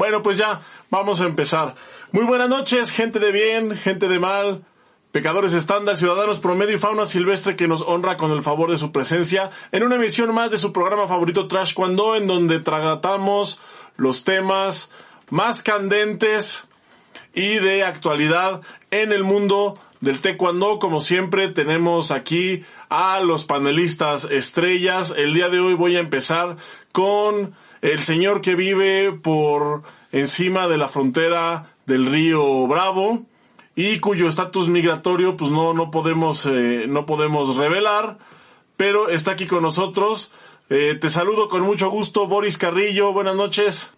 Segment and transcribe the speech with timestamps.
[0.00, 1.74] Bueno, pues ya, vamos a empezar.
[2.10, 4.64] Muy buenas noches, gente de bien, gente de mal,
[5.12, 8.92] pecadores estándar, ciudadanos promedio y fauna silvestre que nos honra con el favor de su
[8.92, 13.60] presencia en una emisión más de su programa favorito Trash Cuando, en donde tratamos
[13.98, 14.88] los temas
[15.28, 16.64] más candentes
[17.34, 20.78] y de actualidad en el mundo del taekwondo.
[20.78, 25.12] Como siempre, tenemos aquí a los panelistas estrellas.
[25.14, 26.56] El día de hoy voy a empezar
[26.90, 33.24] con el señor que vive por encima de la frontera del río Bravo
[33.74, 38.18] y cuyo estatus migratorio pues no no podemos eh, no podemos revelar
[38.76, 40.32] pero está aquí con nosotros.
[40.70, 43.92] Eh, te saludo con mucho gusto Boris Carrillo buenas noches.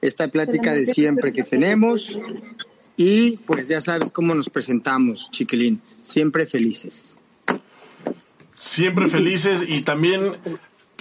[0.00, 2.16] Esta plática de siempre que tenemos
[2.96, 5.80] y pues ya sabes cómo nos presentamos chiquilín.
[6.02, 7.16] Siempre felices.
[8.54, 10.34] Siempre felices y también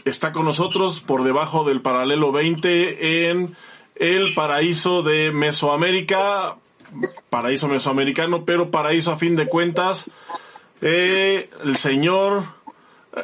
[0.05, 3.55] está con nosotros por debajo del paralelo 20 en
[3.95, 6.57] el paraíso de Mesoamérica,
[7.29, 10.09] paraíso mesoamericano, pero paraíso a fin de cuentas.
[10.81, 12.43] Eh, el señor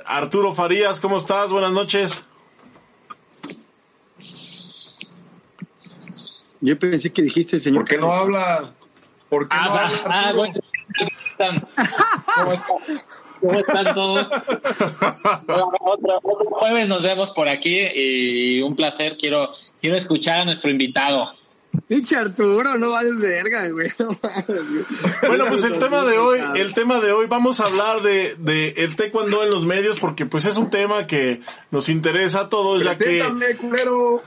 [0.05, 1.51] Arturo Farías, ¿cómo estás?
[1.51, 2.25] Buenas noches.
[6.61, 7.81] Yo pensé que dijiste el señor.
[7.83, 8.73] ¿Por qué no habla?
[9.29, 10.01] ¿Por qué no Ah, habla?
[10.05, 10.53] ah, bueno.
[13.39, 14.29] ¿Cómo están todos?
[14.29, 19.17] Bueno, otro, otro jueves nos vemos por aquí y un placer.
[19.17, 21.33] Quiero, quiero escuchar a nuestro invitado.
[21.87, 23.91] Pinche Arturo, no vales verga, güey.
[23.99, 24.09] No.
[25.27, 28.69] Bueno, pues el tema de hoy, el tema de hoy, vamos a hablar de, de
[28.77, 32.83] el taekwondo en los medios porque pues es un tema que nos interesa a todos
[32.83, 33.23] ya que
[33.59, 34.23] culero.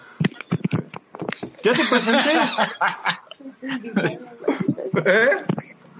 [1.62, 2.32] ya te presenté.
[5.04, 5.30] ¿Eh?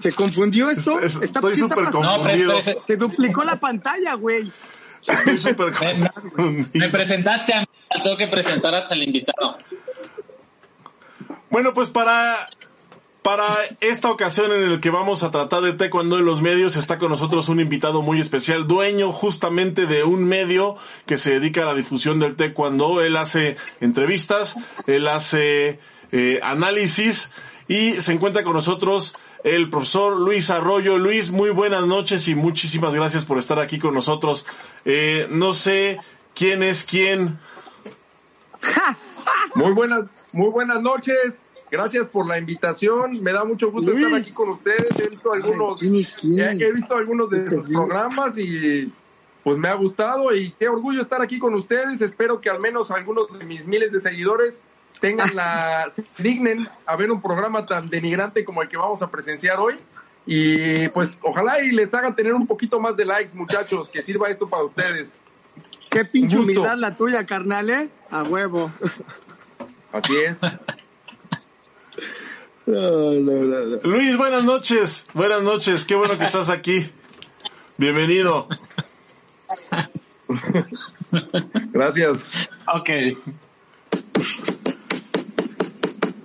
[0.03, 0.99] ¿Se confundió esto?
[0.99, 2.01] Es- Está- estoy ¿qué está súper pasando?
[2.01, 2.59] No, pero, Confundido.
[2.65, 4.51] pero- Se duplicó la pantalla, güey.
[5.07, 6.91] Estoy súper me confundido.
[6.91, 7.67] presentaste a mí,
[8.03, 9.57] tengo que presentaras al invitado.
[11.49, 12.49] Bueno, pues para,
[13.21, 13.45] para
[13.79, 17.09] esta ocasión en el que vamos a tratar de taekwondo en los medios, está con
[17.09, 20.75] nosotros un invitado muy especial, dueño justamente de un medio
[21.05, 23.01] que se dedica a la difusión del taekwondo.
[23.01, 24.55] Él hace entrevistas,
[24.87, 25.79] él hace
[26.11, 27.31] eh, análisis
[27.67, 30.97] y se encuentra con nosotros el profesor Luis Arroyo.
[30.97, 34.45] Luis, muy buenas noches y muchísimas gracias por estar aquí con nosotros.
[34.85, 35.99] Eh, no sé
[36.33, 37.39] quién es quién.
[39.55, 41.39] Muy buenas, muy buenas noches.
[41.69, 43.21] Gracias por la invitación.
[43.21, 44.05] Me da mucho gusto Luis.
[44.05, 44.99] estar aquí con ustedes.
[44.99, 46.61] He visto algunos, ¿Quién es quién?
[46.61, 48.91] he, he visto algunos de sus programas y
[49.43, 52.01] pues me ha gustado y qué orgullo estar aquí con ustedes.
[52.01, 54.61] Espero que al menos algunos de mis miles de seguidores
[55.03, 59.11] tengan la se dignen a ver un programa tan denigrante como el que vamos a
[59.11, 59.75] presenciar hoy.
[60.25, 64.29] Y pues ojalá y les hagan tener un poquito más de likes, muchachos, que sirva
[64.29, 65.11] esto para ustedes.
[65.91, 67.89] Qué pinche humildad la tuya, carnal, ¿eh?
[68.09, 68.71] A huevo.
[69.91, 70.37] Así es.
[72.65, 73.77] No, no, no, no.
[73.83, 75.03] Luis, buenas noches.
[75.13, 75.83] Buenas noches.
[75.83, 76.89] Qué bueno que estás aquí.
[77.75, 78.47] Bienvenido.
[81.73, 82.19] Gracias.
[82.73, 82.89] Ok.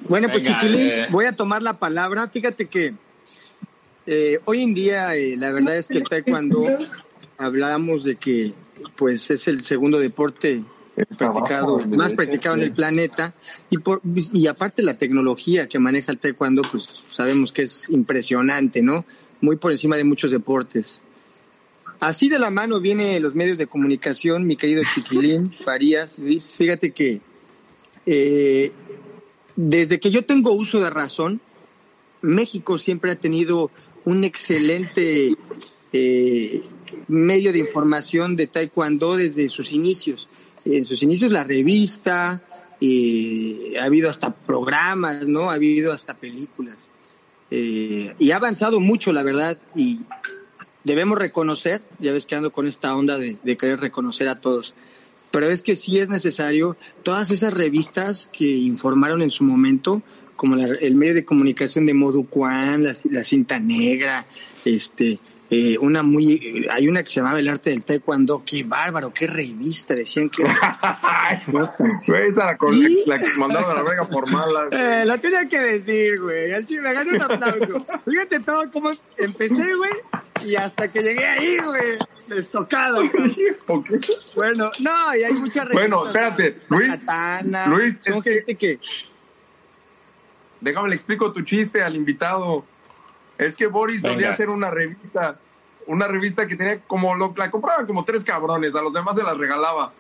[0.09, 1.07] Bueno, pues chiquilín, eh.
[1.11, 2.29] voy a tomar la palabra.
[2.29, 2.95] Fíjate que
[4.07, 6.67] eh, hoy en día eh, la verdad es que el taekwondo
[7.37, 8.55] hablamos de que
[8.97, 10.65] pues es el segundo deporte
[11.17, 13.35] practicado, más practicado en el planeta
[13.71, 18.83] y por y aparte la tecnología que maneja el taekwondo pues sabemos que es impresionante,
[18.83, 19.05] ¿no?
[19.41, 21.01] Muy por encima de muchos deportes.
[22.01, 26.55] Así de la mano vienen los medios de comunicación, mi querido Chiquilín, Farías, Luis.
[26.55, 27.21] Fíjate que
[28.07, 28.73] eh,
[29.61, 31.41] desde que yo tengo uso de razón,
[32.23, 33.73] México siempre ha tenido
[34.05, 35.35] un excelente
[35.93, 36.63] eh,
[37.09, 40.29] medio de información de Taekwondo desde sus inicios.
[40.65, 42.41] En sus inicios la revista,
[42.81, 45.51] eh, ha habido hasta programas, ¿no?
[45.51, 46.77] Ha habido hasta películas.
[47.51, 50.03] Eh, y ha avanzado mucho, la verdad, y
[50.85, 54.77] debemos reconocer, ya ves que ando con esta onda de, de querer reconocer a todos,
[55.31, 60.03] pero es que sí es necesario todas esas revistas que informaron en su momento,
[60.37, 64.25] como la- el medio de comunicación de Modu Kwan, la, la cinta negra,
[64.65, 65.19] este,
[65.51, 69.27] eh, una muy, hay una que se llamaba El arte del taekwondo, qué bárbaro, qué
[69.27, 71.41] revista, decían que era.
[72.07, 73.03] Güey, esa la, ¿Y?
[73.07, 74.69] la que mandaron a la verga por mala.
[74.73, 76.53] Eh, lo tenía que decir, güey.
[76.53, 77.85] Al chile me gané un aplauso.
[78.05, 79.91] Fíjate todo cómo empecé, güey.
[80.45, 81.99] Y hasta que llegué ahí, güey.
[82.37, 83.37] Estocado, güey.
[83.67, 84.01] ¿O qué?
[84.35, 88.79] Bueno, no, y hay muchas Bueno, espérate, Luis, Katana, Luis, son es gente que...
[90.61, 92.65] Déjame le explico tu chiste al invitado.
[93.37, 94.15] Es que Boris Venga.
[94.15, 95.39] solía hacer una revista,
[95.87, 99.23] una revista que tenía como lo, la compraban como tres cabrones, a los demás se
[99.23, 99.93] las regalaba.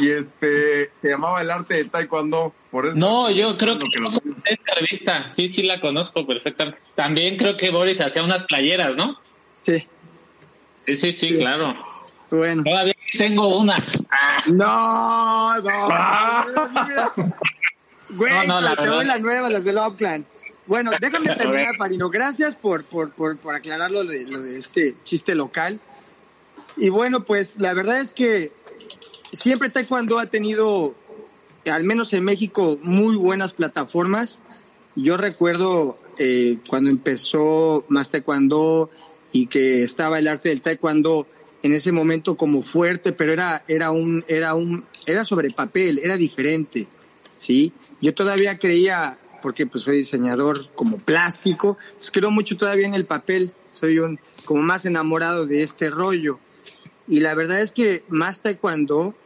[0.00, 2.54] y este se llamaba El arte de Taekwondo.
[2.70, 4.10] Por eso no, yo creo que, lo...
[4.44, 6.80] esta revista, sí, sí la conozco perfectamente.
[6.94, 9.18] También creo que Boris hacía unas playeras, ¿no?
[9.62, 9.86] Sí.
[10.86, 11.74] Sí, sí, sí, claro.
[12.30, 12.64] Bueno.
[12.64, 13.76] Todavía tengo una.
[14.46, 15.88] No, no.
[15.90, 16.46] Ah.
[18.10, 20.24] Güey, No, no, la te doy la nueva, las de Love Clan.
[20.66, 22.10] Bueno, déjame terminar, Farino.
[22.10, 25.80] Gracias por, por, por, por aclarar lo de, lo de este chiste local.
[26.76, 28.52] Y bueno, pues la verdad es que
[29.32, 30.94] siempre Taekwondo ha tenido,
[31.66, 34.40] al menos en México, muy buenas plataformas.
[34.96, 38.90] Yo recuerdo eh, cuando empezó más Taekwondo
[39.34, 41.26] y que estaba el arte del Taekwondo
[41.64, 46.16] en ese momento como fuerte, pero era, era un, era un, era sobre papel, era
[46.16, 46.86] diferente,
[47.36, 47.72] ¿sí?
[48.00, 53.06] Yo todavía creía, porque pues soy diseñador como plástico, pues creo mucho todavía en el
[53.06, 56.38] papel, soy un, como más enamorado de este rollo.
[57.08, 59.16] Y la verdad es que más Taekwondo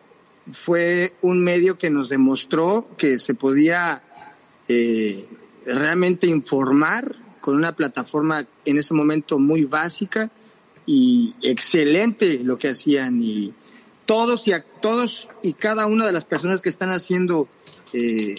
[0.52, 4.02] fue un medio que nos demostró que se podía
[4.68, 5.26] eh,
[5.66, 10.30] realmente informar con una plataforma en ese momento muy básica
[10.86, 13.52] y excelente lo que hacían y
[14.06, 17.48] todos y a, todos y cada una de las personas que están haciendo
[17.92, 18.36] eh,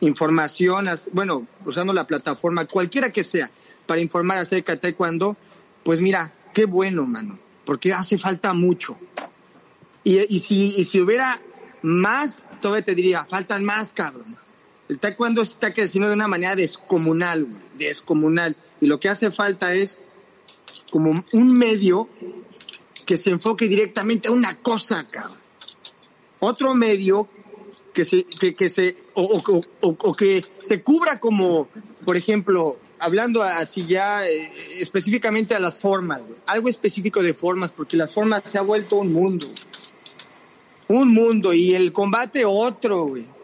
[0.00, 3.50] información, bueno, usando la plataforma, cualquiera que sea,
[3.86, 5.36] para informar acerca de taekwondo,
[5.84, 8.96] pues mira, qué bueno, mano, porque hace falta mucho.
[10.02, 11.40] Y, y si, y si hubiera
[11.82, 14.36] más, todavía te diría, faltan más, cabrón.
[14.90, 17.46] El taekwondo está creciendo de una manera descomunal,
[17.78, 18.56] descomunal.
[18.80, 20.00] Y lo que hace falta es
[20.90, 22.08] como un medio
[23.06, 25.38] que se enfoque directamente a una cosa, cabrón.
[26.40, 27.28] Otro medio
[27.94, 31.68] que se, que, se, o, que se cubra como,
[32.04, 37.96] por ejemplo, hablando así ya eh, específicamente a las formas, algo específico de formas, porque
[37.96, 39.52] las formas se ha vuelto un mundo.
[40.88, 43.38] Un mundo y el combate otro, güey.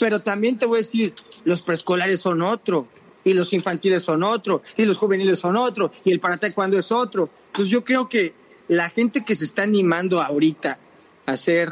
[0.00, 1.14] Pero también te voy a decir,
[1.44, 2.88] los preescolares son otro,
[3.22, 6.90] y los infantiles son otro, y los juveniles son otro, y el para taekwondo es
[6.90, 7.28] otro.
[7.48, 8.32] Entonces yo creo que
[8.68, 10.78] la gente que se está animando ahorita
[11.26, 11.68] a hacer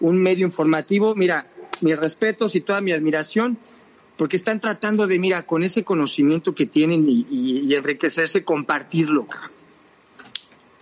[0.00, 1.48] un medio informativo, mira,
[1.80, 3.58] mis respetos y toda mi admiración,
[4.16, 9.26] porque están tratando de, mira, con ese conocimiento que tienen y, y- enriquecerse, compartirlo.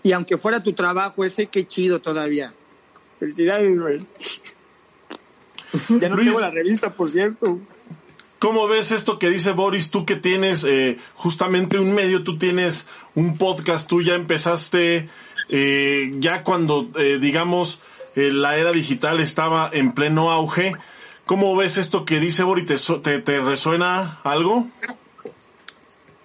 [0.03, 2.53] Y aunque fuera tu trabajo ese, qué chido todavía.
[3.19, 4.01] Felicidades, güey.
[5.89, 6.29] Ya no Luis.
[6.29, 7.59] tengo la revista, por cierto.
[8.39, 9.91] ¿Cómo ves esto que dice Boris?
[9.91, 15.11] Tú que tienes eh, justamente un medio, tú tienes un podcast, tú ya empezaste,
[15.51, 17.81] eh, ya cuando, eh, digamos,
[18.17, 20.73] eh, la era digital estaba en pleno auge.
[21.27, 22.67] ¿Cómo ves esto que dice Boris?
[22.67, 24.69] ¿Te, te, te resuena algo?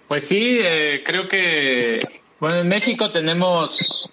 [0.08, 2.00] Pues sí, eh, creo que,
[2.40, 4.10] bueno, en México tenemos,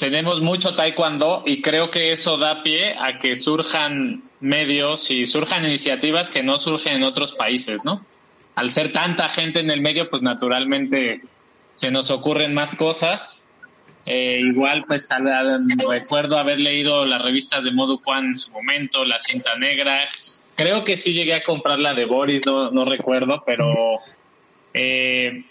[0.00, 5.64] tenemos mucho taekwondo y creo que eso da pie a que surjan medios y surjan
[5.64, 8.04] iniciativas que no surgen en otros países, ¿no?
[8.56, 11.20] Al ser tanta gente en el medio, pues naturalmente
[11.74, 13.40] se nos ocurren más cosas.
[14.06, 19.04] Eh, igual, pues al- recuerdo haber leído las revistas de Modo Juan en su momento,
[19.04, 20.04] La Cinta Negra.
[20.56, 23.98] Creo que sí llegué a comprar la de Boris, no, no recuerdo, pero
[24.72, 25.44] eh,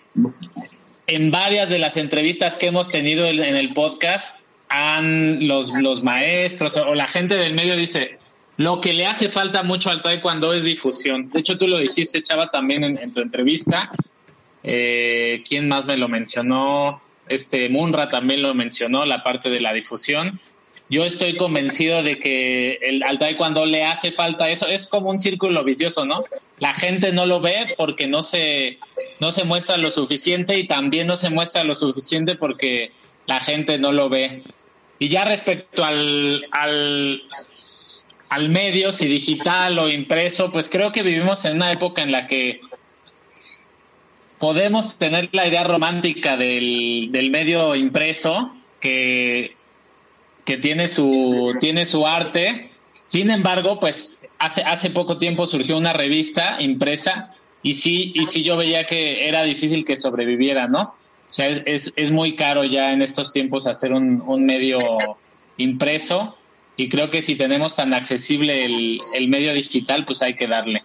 [1.07, 4.35] en varias de las entrevistas que hemos tenido en, en el podcast,
[4.69, 8.19] los, maestros o la gente del medio dice,
[8.57, 11.29] lo que le hace falta mucho al taekwondo es difusión.
[11.29, 13.89] De hecho, tú lo dijiste, Chava, también en, en tu entrevista.
[14.63, 17.01] Eh, ¿Quién más me lo mencionó?
[17.27, 20.39] Este Munra también lo mencionó, la parte de la difusión.
[20.89, 24.65] Yo estoy convencido de que el, al taekwondo le hace falta eso.
[24.65, 26.23] Es como un círculo vicioso, ¿no?
[26.57, 28.79] La gente no lo ve porque no se,
[29.19, 32.91] no se muestra lo suficiente y también no se muestra lo suficiente porque
[33.27, 34.41] la gente no lo ve.
[34.99, 37.23] Y ya respecto al, al,
[38.29, 42.27] al medio, si digital o impreso, pues creo que vivimos en una época en la
[42.27, 42.59] que
[44.39, 49.55] podemos tener la idea romántica del, del medio impreso que,
[50.45, 52.71] que tiene su, tiene su arte.
[53.05, 58.43] Sin embargo, pues hace, hace poco tiempo surgió una revista impresa y sí, y sí
[58.43, 60.95] yo veía que era difícil que sobreviviera, ¿no?
[61.29, 64.79] O sea, es, es, es muy caro ya en estos tiempos hacer un, un medio
[65.57, 66.35] impreso
[66.75, 70.83] y creo que si tenemos tan accesible el, el medio digital, pues hay que darle.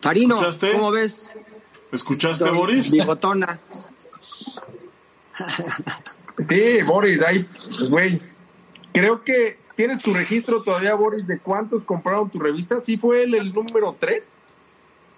[0.00, 0.72] Farino, ¿Escuchaste?
[0.72, 1.32] ¿cómo ves?
[1.90, 2.90] ¿Escuchaste, Don Boris?
[2.90, 3.60] Bigotona.
[6.42, 7.46] Sí, Boris, ahí,
[7.88, 8.20] güey.
[8.92, 12.80] Creo que tienes tu registro todavía, Boris, de cuántos compraron tu revista.
[12.80, 14.30] Sí, fue el, el número 3.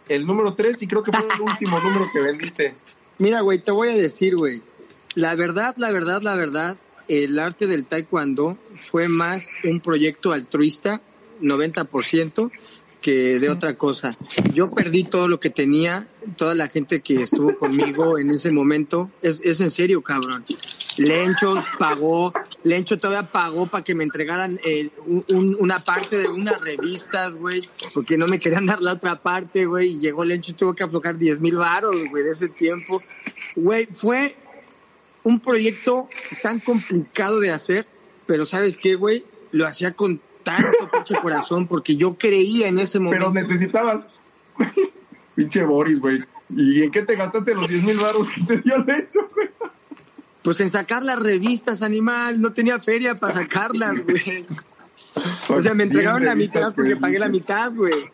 [0.08, 2.74] El número 3 y creo que fue el último número que vendiste.
[3.18, 4.62] Mira, güey, te voy a decir, güey.
[5.14, 6.76] La verdad, la verdad, la verdad,
[7.08, 11.00] el arte del taekwondo fue más un proyecto altruista,
[11.40, 12.50] 90%,
[13.02, 14.16] que de otra cosa.
[14.54, 16.06] Yo perdí todo lo que tenía,
[16.36, 19.10] toda la gente que estuvo conmigo en ese momento.
[19.20, 20.46] Es, es en serio, cabrón.
[20.96, 22.32] Lencho pagó,
[22.64, 27.68] Lencho todavía pagó para que me entregaran eh, un- una parte de unas revistas, güey,
[27.94, 30.84] porque no me querían dar la otra parte, güey, y llegó Lencho y tuvo que
[30.84, 33.02] aflojar 10 mil varos, güey, de ese tiempo.
[33.56, 34.36] Güey, fue
[35.24, 36.08] un proyecto
[36.42, 37.86] tan complicado de hacer,
[38.26, 39.24] pero ¿sabes qué, güey?
[39.50, 43.32] Lo hacía con tanto pinche corazón porque yo creía en ese Pero momento.
[43.54, 44.08] necesitabas.
[45.34, 46.18] Pinche Boris, güey.
[46.54, 49.48] ¿Y en qué te gastaste los 10 mil baros que te dio Lecho, güey?
[50.42, 54.46] Pues en sacar las revistas, animal, no tenía feria para sacarlas, güey.
[55.48, 58.10] O sea, me entregaron la mitad porque pagué la mitad, güey.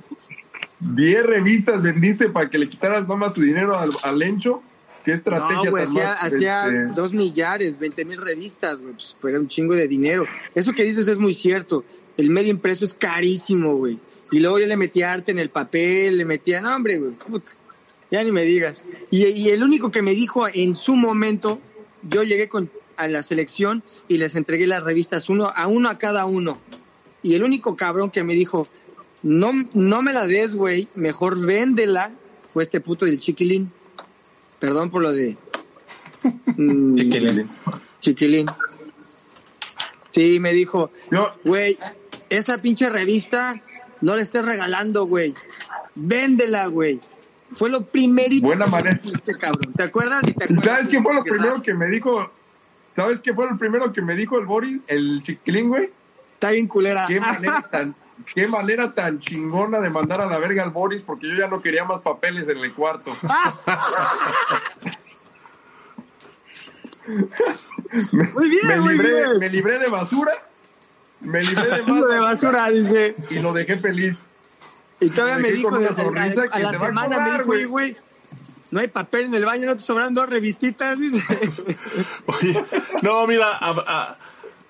[0.81, 4.63] 10 revistas vendiste para que le quitaras nomás su dinero al, al Lencho.
[5.05, 9.17] ¿Qué estrategia No, güey, hacía, más, hacía este, dos millares, veinte mil revistas, güey, pues
[9.25, 10.25] era un chingo de dinero.
[10.55, 11.85] Eso que dices es muy cierto.
[12.19, 13.99] El medio impreso es carísimo, güey.
[14.31, 17.53] Y luego yo le metía arte en el papel, le metía, no, hombre, güey, puta,
[18.11, 18.85] ya ni me digas.
[19.11, 21.61] Y, y el único que me dijo en su momento,
[22.03, 25.99] yo llegué con, a la selección y les entregué las revistas uno a uno a
[25.99, 26.59] cada uno.
[27.23, 28.69] Y el único cabrón que me dijo,
[29.23, 32.13] no, no me la des, güey, mejor véndela,
[32.53, 33.71] fue este puto del chiquilín.
[34.59, 35.37] Perdón por lo de...
[36.57, 37.49] mm, Chiquilín.
[38.01, 38.47] Chiquilín.
[40.11, 40.91] Sí, me dijo,
[41.45, 41.79] güey,
[42.31, 43.61] esa pinche revista
[44.01, 45.35] no la estés regalando, güey.
[45.95, 47.01] Véndela, güey.
[47.57, 48.99] Fue lo primerito Buena manera.
[48.99, 49.73] que hiciste, cabrón.
[49.75, 50.23] ¿Te acuerdas?
[50.23, 50.65] ¿Te acuerdas?
[50.65, 52.31] ¿Sabes qué fue lo Que primero que me dijo?
[52.95, 54.81] ¿Sabes qué fue lo primero que me dijo el Boris?
[54.87, 55.91] El chiquilín, güey.
[56.35, 57.07] Está bien culera.
[57.09, 57.95] Qué manera tan,
[58.35, 61.63] qué manera tan chingona de mandar a la verga al Boris porque yo ya no
[61.63, 63.17] quería más papeles en el cuarto.
[68.13, 69.39] Muy bien, me muy libré, bien.
[69.39, 70.33] me libré de basura,
[71.21, 71.83] me libré de
[72.15, 73.15] de basura, dice.
[73.31, 74.19] y lo dejé feliz.
[75.01, 77.45] Y todavía me dijo, desde- sonrisa a, que la va a semana cobrar, me dijo,
[77.47, 77.59] güey.
[77.61, 77.97] "Oye, güey,
[78.71, 81.23] no hay papel en el baño, no te sobran dos revistitas, dice.
[82.27, 82.65] Oye,
[83.03, 84.17] no, mira, a- a-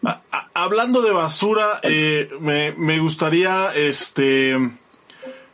[0.05, 4.53] a- a- hablando de basura, eh, me, me gustaría, este,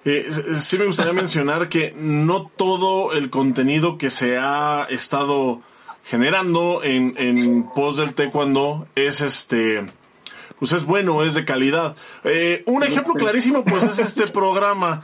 [0.04, 0.28] eh,
[0.60, 5.62] sí me gustaría mencionar que no todo el contenido que se ha estado
[6.04, 9.86] generando en, en pos del taekwondo es este,
[10.64, 11.94] pues es bueno, es de calidad.
[12.25, 15.02] Eh, un ejemplo clarísimo, pues es este programa.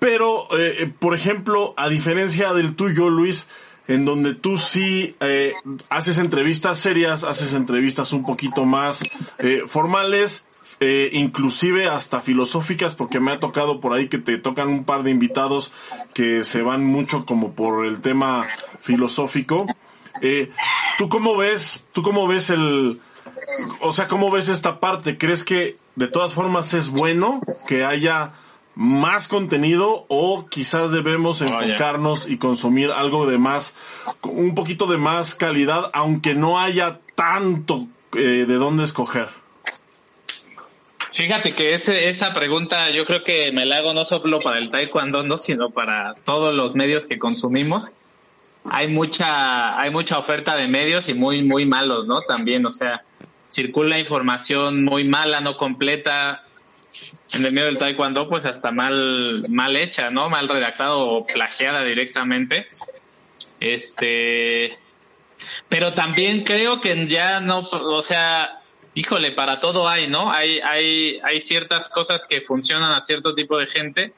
[0.00, 3.46] Pero, eh, eh, por ejemplo, a diferencia del tuyo, Luis,
[3.86, 5.52] en donde tú sí eh,
[5.88, 9.04] haces entrevistas serias, haces entrevistas un poquito más
[9.68, 10.44] formales,
[10.80, 15.04] eh, inclusive hasta filosóficas, porque me ha tocado por ahí que te tocan un par
[15.04, 15.72] de invitados
[16.12, 18.48] que se van mucho como por el tema
[18.80, 19.66] filosófico.
[20.22, 20.50] Eh,
[20.98, 23.00] ¿Tú cómo ves, tú cómo ves el,
[23.80, 25.18] o sea, ¿cómo ves esta parte?
[25.18, 28.32] ¿Crees que de todas formas es bueno que haya
[28.74, 31.50] más contenido o quizás debemos Oye.
[31.50, 33.74] enfocarnos y consumir algo de más,
[34.22, 39.28] un poquito de más calidad, aunque no haya tanto eh, de dónde escoger?
[41.12, 44.70] Fíjate que ese, esa pregunta yo creo que me la hago no solo para el
[44.70, 47.94] taekwondo, no, sino para todos los medios que consumimos.
[48.64, 52.22] Hay mucha, hay mucha oferta de medios y muy, muy malos, ¿no?
[52.22, 53.04] También, o sea,
[53.52, 56.44] circula información muy mala, no completa.
[57.32, 60.28] En el medio del taekwondo, pues hasta mal, mal hecha, ¿no?
[60.28, 62.66] Mal redactado o plagiada directamente.
[63.60, 64.76] Este,
[65.68, 68.60] pero también creo que ya no, o sea,
[68.94, 70.30] híjole, para todo hay, ¿no?
[70.32, 74.12] Hay, hay, hay ciertas cosas que funcionan a cierto tipo de gente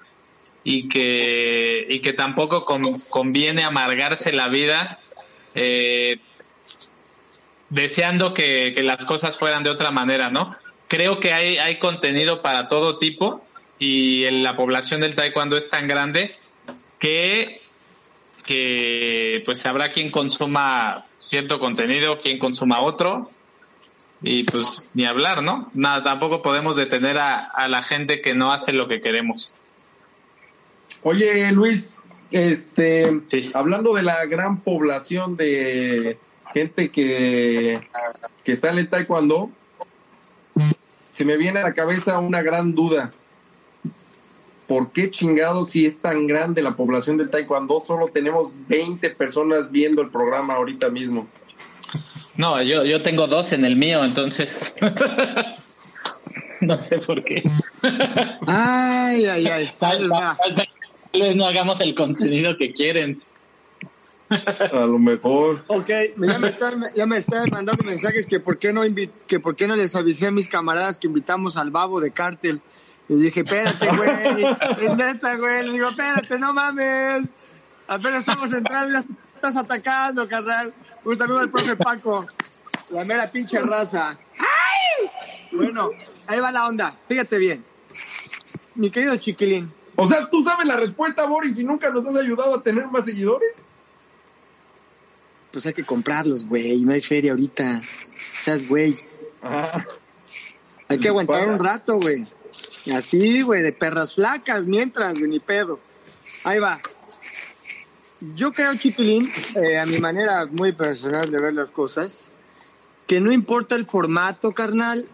[0.65, 4.99] y que, y que tampoco con- conviene amargarse la vida
[5.55, 6.19] eh,
[7.75, 10.57] deseando que, que las cosas fueran de otra manera, ¿no?
[10.89, 13.45] Creo que hay, hay contenido para todo tipo
[13.79, 16.31] y en la población del taekwondo es tan grande
[16.99, 17.61] que
[18.45, 23.31] que pues habrá quien consuma cierto contenido, quien consuma otro
[24.23, 25.71] y pues ni hablar, ¿no?
[25.73, 29.55] Nada, tampoco podemos detener a, a la gente que no hace lo que queremos.
[31.03, 31.97] Oye, Luis,
[32.31, 33.51] este, Sí.
[33.55, 36.19] hablando de la gran población de
[36.55, 37.81] gente que,
[38.45, 39.51] que está en el taekwondo,
[41.13, 43.13] se me viene a la cabeza una gran duda.
[44.67, 49.71] ¿Por qué chingados si es tan grande la población del taekwondo solo tenemos 20 personas
[49.71, 51.27] viendo el programa ahorita mismo?
[52.37, 54.73] No, yo, yo tengo dos en el mío, entonces
[56.61, 57.43] no sé por qué.
[58.47, 59.71] Ay, ay, ay.
[59.79, 63.23] Tal- tal vez no hagamos el contenido que quieren.
[64.73, 65.65] A lo mejor.
[65.69, 69.41] Ok, ya me están, ya me están mandando mensajes que por qué no invi- que
[69.41, 72.61] por qué no les avisé a mis camaradas que invitamos al babo de cártel.
[73.09, 74.45] Les dije, espérate, güey,
[74.81, 75.65] es neta, güey.
[75.65, 77.25] Les digo, espérate, no mames.
[77.87, 80.73] Apenas estamos entrando, ya estás atacando, carnal.
[81.05, 82.27] Un saludo al profe Paco.
[82.91, 84.19] La mera pinche raza.
[84.39, 85.11] ¡Ay!
[85.53, 85.91] Bueno,
[86.27, 86.97] ahí va la onda.
[87.09, 87.65] Fíjate bien.
[88.75, 92.57] Mi querido chiquilín, O sea, tú sabes la respuesta, Boris, y nunca nos has ayudado
[92.57, 93.51] a tener más seguidores.
[95.55, 96.81] Pues hay que comprarlos, güey.
[96.81, 97.81] No hay feria ahorita.
[98.43, 98.99] Seas güey.
[99.43, 99.85] Ah,
[100.89, 101.53] Hay que aguantar Para.
[101.53, 102.27] un rato, güey.
[102.93, 105.81] Así, güey, de perras flacas, mientras, güey, ni pedo.
[106.43, 106.81] Ahí va.
[108.35, 112.23] Yo creo, Chipilín, eh, a mi manera muy personal de ver las cosas,
[113.07, 115.09] que no importa el formato, carnal,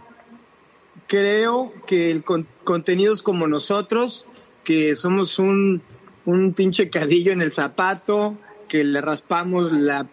[1.07, 4.27] creo que el con- contenidos como nosotros,
[4.65, 5.83] que somos un,
[6.25, 8.37] un pinche cadillo en el zapato,
[8.71, 10.07] que le raspamos la,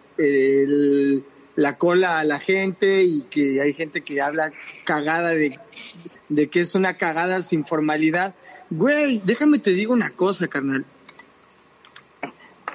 [1.54, 4.52] la cola a la gente y que hay gente que habla
[4.84, 5.56] cagada de,
[6.28, 8.34] de que es una cagada sin formalidad.
[8.70, 10.84] Güey, déjame te digo una cosa, carnal.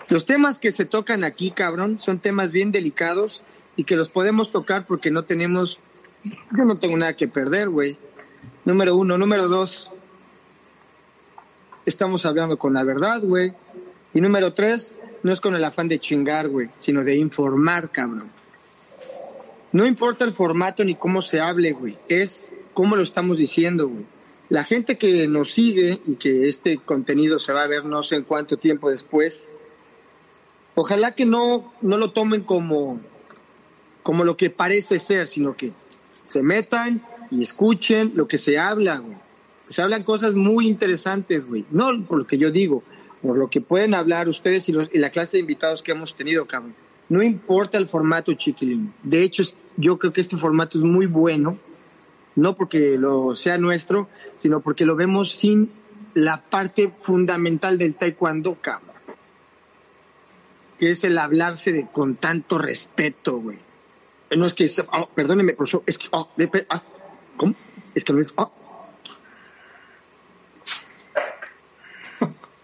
[0.08, 3.44] Los temas que se tocan aquí, cabrón, son temas bien delicados
[3.76, 5.80] y que los podemos tocar porque no tenemos,
[6.24, 7.98] yo no tengo nada que perder, güey.
[8.64, 9.18] Número uno.
[9.18, 9.92] Número dos,
[11.86, 13.54] estamos hablando con la verdad, güey.
[14.14, 18.30] Y número tres, no es con el afán de chingar, güey, sino de informar, cabrón.
[19.72, 24.06] No importa el formato ni cómo se hable, güey, es cómo lo estamos diciendo, güey.
[24.50, 28.18] La gente que nos sigue y que este contenido se va a ver no sé
[28.18, 29.48] en cuánto tiempo después,
[30.76, 33.00] ojalá que no, no lo tomen como,
[34.04, 35.72] como lo que parece ser, sino que
[36.28, 37.02] se metan
[37.32, 39.18] y escuchen lo que se habla, güey.
[39.70, 41.66] Se hablan cosas muy interesantes, güey.
[41.72, 42.84] No por lo que yo digo,
[43.24, 46.76] por lo que pueden hablar ustedes y, la clase de invitados que hemos tenido, cabrón.
[47.08, 48.94] No importa el formato, chiquilín.
[49.02, 49.44] De hecho,
[49.78, 51.58] yo creo que este formato es muy bueno,
[52.36, 55.72] no porque lo sea nuestro, sino porque lo vemos sin
[56.14, 58.92] la parte fundamental del taekwondo, cabrón.
[60.78, 63.60] Que es el hablarse de, con tanto respeto, güey.
[64.36, 66.84] No es que, oh, perdóneme, profesor, es que, oh, de- ah,
[67.38, 67.56] ¿cómo?
[67.96, 68.52] Es que no es, oh.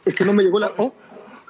[0.10, 0.91] Es que no me llegó la, oh.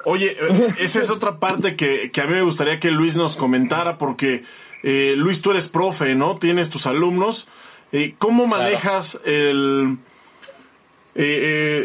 [0.04, 3.36] Oye, eh, esa es otra parte que, que a mí me gustaría que Luis nos
[3.36, 4.42] comentara, porque
[4.82, 6.36] eh, Luis, tú eres profe, ¿no?
[6.36, 7.48] Tienes tus alumnos.
[7.90, 9.96] Eh, ¿Cómo manejas el...
[11.14, 11.38] eh,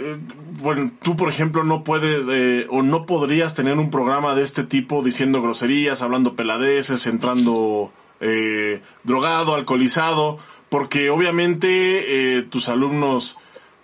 [0.09, 0.17] eh,
[0.61, 4.65] bueno, tú, por ejemplo, no puedes eh, o no podrías tener un programa de este
[4.65, 13.37] tipo diciendo groserías, hablando peladeces, entrando eh, drogado, alcoholizado, porque obviamente eh, tus alumnos...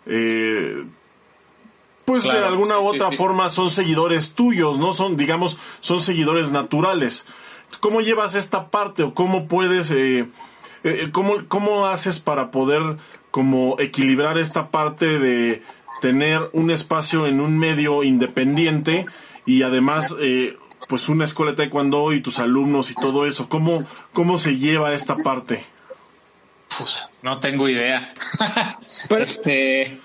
[0.05, 0.83] Eh,
[2.19, 3.17] pues de alguna u sí, otra sí, sí.
[3.17, 4.93] forma son seguidores tuyos, ¿no?
[4.93, 7.25] Son, digamos, son seguidores naturales.
[7.79, 10.27] ¿Cómo llevas esta parte o cómo puedes, eh,
[10.83, 12.97] eh, cómo, cómo haces para poder
[13.31, 15.63] como equilibrar esta parte de
[16.01, 19.05] tener un espacio en un medio independiente
[19.45, 20.57] y además, eh,
[20.89, 23.47] pues una escuela de taekwondo y tus alumnos y todo eso?
[23.47, 25.65] ¿Cómo, cómo se lleva esta parte?
[27.21, 28.13] No tengo idea.
[29.09, 29.99] Pero- este,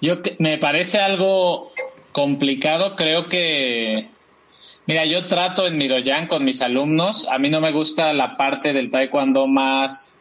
[0.00, 1.72] yo me parece algo
[2.12, 2.96] complicado.
[2.96, 4.08] Creo que,
[4.86, 5.88] mira, yo trato en mi
[6.28, 7.26] con mis alumnos.
[7.28, 10.14] A mí no me gusta la parte del taekwondo más,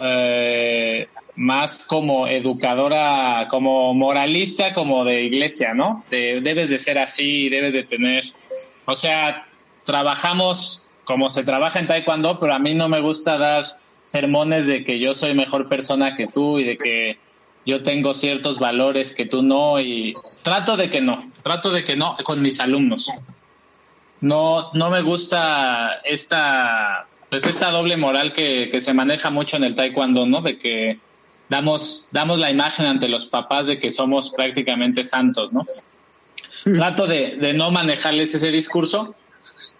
[0.00, 6.04] eh, más como educadora, como moralista, como de iglesia, ¿no?
[6.10, 8.24] De- debes de ser así, debes de tener,
[8.84, 9.46] o sea,
[9.84, 13.64] trabajamos como se trabaja en taekwondo, pero a mí no me gusta dar
[14.04, 17.18] sermones de que yo soy mejor persona que tú y de que
[17.64, 21.96] yo tengo ciertos valores que tú no y trato de que no, trato de que
[21.96, 23.08] no con mis alumnos.
[24.20, 29.64] No, no me gusta esta, pues esta doble moral que, que se maneja mucho en
[29.64, 30.42] el taekwondo, ¿no?
[30.42, 30.98] De que
[31.48, 35.66] damos, damos la imagen ante los papás de que somos prácticamente santos, ¿no?
[36.64, 39.16] Trato de, de no manejarles ese discurso,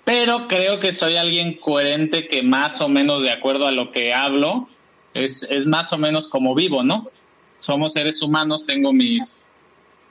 [0.04, 4.12] pero creo que soy alguien coherente que más o menos de acuerdo a lo que
[4.12, 4.68] hablo
[5.14, 7.06] es, es más o menos como vivo, ¿no?
[7.62, 9.40] Somos seres humanos, tengo mis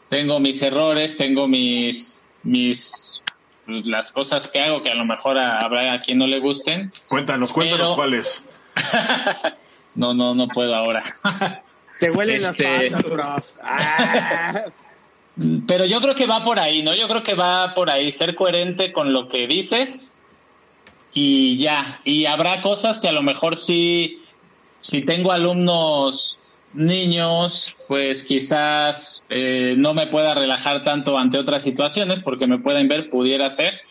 [0.09, 3.21] tengo mis errores, tengo mis mis
[3.65, 6.39] pues, las cosas que hago que a lo mejor a- habrá a quien no le
[6.39, 6.91] gusten.
[7.09, 8.43] Cuéntanos, cuéntanos Pero- cuáles.
[9.93, 11.03] No, no, no puedo ahora.
[11.99, 13.45] Te huelen Este- las patas, prof.
[13.61, 14.63] Ah.
[15.67, 16.95] Pero yo creo que va por ahí, ¿no?
[16.95, 20.13] Yo creo que va por ahí, ser coherente con lo que dices
[21.13, 21.99] y ya.
[22.05, 24.23] Y habrá cosas que a lo mejor sí,
[24.79, 26.39] si tengo alumnos
[26.73, 32.87] niños, pues quizás eh, no me pueda relajar tanto ante otras situaciones porque me pueden
[32.87, 33.81] ver, pudiera ser.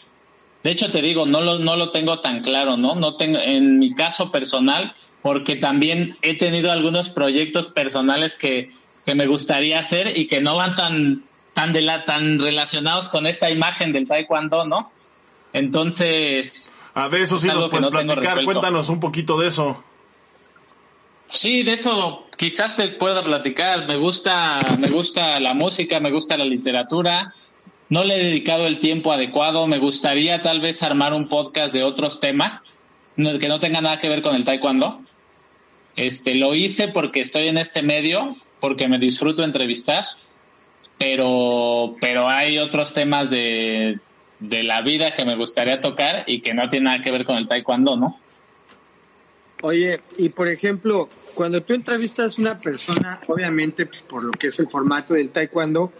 [0.62, 2.94] De hecho, te digo, no lo, no lo tengo tan claro, ¿no?
[2.94, 8.72] No tengo, en mi caso personal, porque también he tenido algunos proyectos personales que,
[9.04, 13.26] que me gustaría hacer y que no van tan, tan, de la, tan relacionados con
[13.26, 14.90] esta imagen del taekwondo, ¿no?
[15.52, 16.72] Entonces...
[16.94, 19.82] A de eso sí nos puedes platicar, cuéntanos un poquito de eso.
[21.30, 23.86] Sí, de eso quizás te pueda platicar.
[23.86, 27.34] Me gusta, me gusta la música, me gusta la literatura.
[27.88, 29.66] No le he dedicado el tiempo adecuado.
[29.68, 32.72] Me gustaría tal vez armar un podcast de otros temas
[33.16, 35.02] que no tenga nada que ver con el taekwondo.
[35.96, 40.04] Este, lo hice porque estoy en este medio, porque me disfruto entrevistar,
[40.98, 43.98] pero, pero hay otros temas de,
[44.40, 47.36] de la vida que me gustaría tocar y que no tiene nada que ver con
[47.36, 48.18] el taekwondo, ¿no?
[49.62, 54.48] Oye, y por ejemplo, cuando tú entrevistas a una persona, obviamente, pues por lo que
[54.48, 55.92] es el formato del taekwondo,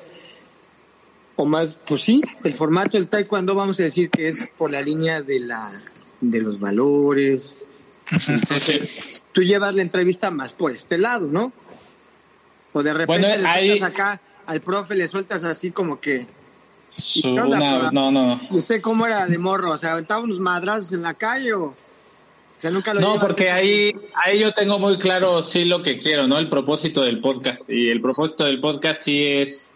[1.36, 4.82] o más, pues sí, el formato del taekwondo vamos a decir que es por la
[4.82, 5.80] línea de la
[6.20, 7.56] de los valores.
[9.32, 11.52] Tú llevas la entrevista más por este lado, ¿no?
[12.72, 16.26] O de repente le acá al profe le sueltas así como que
[17.24, 18.40] no, no, no.
[18.50, 19.72] ¿Y usted cómo era de morro?
[19.72, 21.74] O sea, aventaba unos madrazos en la calle o
[22.62, 26.38] no, porque ahí, ahí yo tengo muy claro sí lo que quiero, ¿no?
[26.38, 27.68] El propósito del podcast.
[27.70, 29.68] Y el propósito del podcast sí es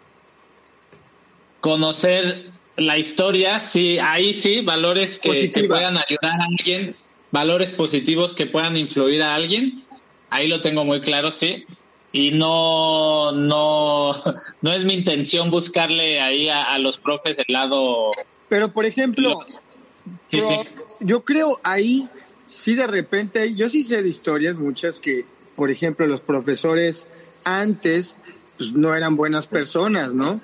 [1.61, 6.95] conocer la historia, sí, ahí sí, valores que, puedan ayudar a alguien,
[7.31, 9.83] valores positivos que puedan influir a alguien.
[10.29, 11.65] Ahí lo tengo muy claro, sí.
[12.11, 14.13] Y no, no,
[14.61, 18.11] no es mi intención buscarle ahí a, los profes del lado.
[18.47, 19.39] Pero, por ejemplo,
[20.99, 22.07] yo creo ahí
[22.47, 27.07] sí de repente, yo sí sé de historias muchas que, por ejemplo, los profesores
[27.43, 28.17] antes
[28.57, 30.41] pues, no eran buenas personas, ¿no?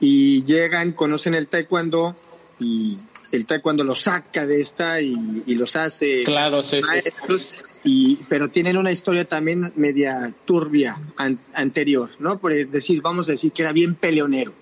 [0.00, 2.16] Y llegan, conocen el taekwondo
[2.58, 2.98] y
[3.32, 7.48] el taekwondo los saca de esta y, los hace claro, sí, maestros,
[7.84, 10.98] Y, pero tienen una historia también media turbia
[11.52, 12.38] anterior, ¿no?
[12.38, 14.52] Por decir, vamos a decir que era bien peleonero,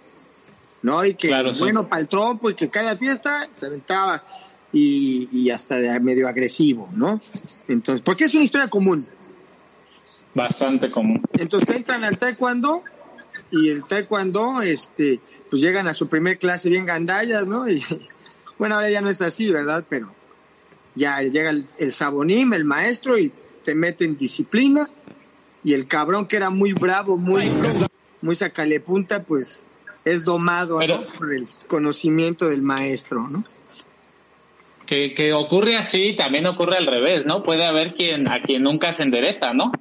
[0.83, 1.05] ¿no?
[1.05, 4.25] Y que, bueno, para el trompo y que cada fiesta se aventaba
[4.79, 7.21] y, hasta de medio agresivo, ¿no?
[7.67, 9.07] Entonces, porque es una historia común.
[10.35, 11.23] Bastante común.
[11.33, 12.83] Entonces entran al taekwondo
[13.51, 17.69] y el taekwondo, este, pues llegan a su primer clase bien gandallas, ¿no?
[17.69, 17.83] Y
[18.59, 19.85] bueno, ahora ya no es así, ¿verdad?
[19.89, 20.13] Pero
[20.95, 23.33] ya llega el, el sabonim, el maestro, y
[23.65, 24.91] te mete en disciplina,
[25.65, 27.51] y el cabrón que era muy bravo, muy,
[28.21, 29.63] muy sacale punta, pues
[30.05, 30.79] es domado
[31.19, 33.45] por el conocimiento del maestro, ¿no?
[34.87, 37.43] Que, que ocurre así, también ocurre al revés, ¿no?
[37.43, 39.73] Puede haber quien a quien nunca se endereza, ¿no?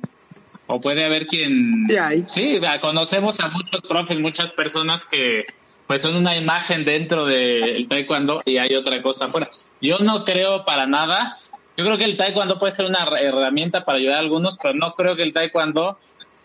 [0.67, 1.85] O puede haber quien...
[1.85, 2.23] Sí, hay.
[2.27, 5.45] sí conocemos a muchos profes, muchas personas que
[5.87, 9.49] pues son una imagen dentro del taekwondo y hay otra cosa afuera.
[9.81, 11.39] Yo no creo para nada,
[11.77, 14.93] yo creo que el taekwondo puede ser una herramienta para ayudar a algunos, pero no
[14.95, 15.99] creo que el taekwondo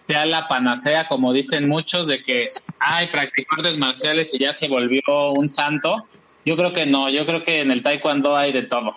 [0.06, 4.68] sea la panacea, como dicen muchos, de que hay practicar artes marciales y ya se
[4.68, 5.02] volvió
[5.34, 6.04] un santo.
[6.44, 8.96] Yo creo que no, yo creo que en el taekwondo hay de todo.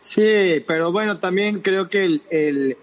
[0.00, 2.76] Sí, pero bueno, también creo que el,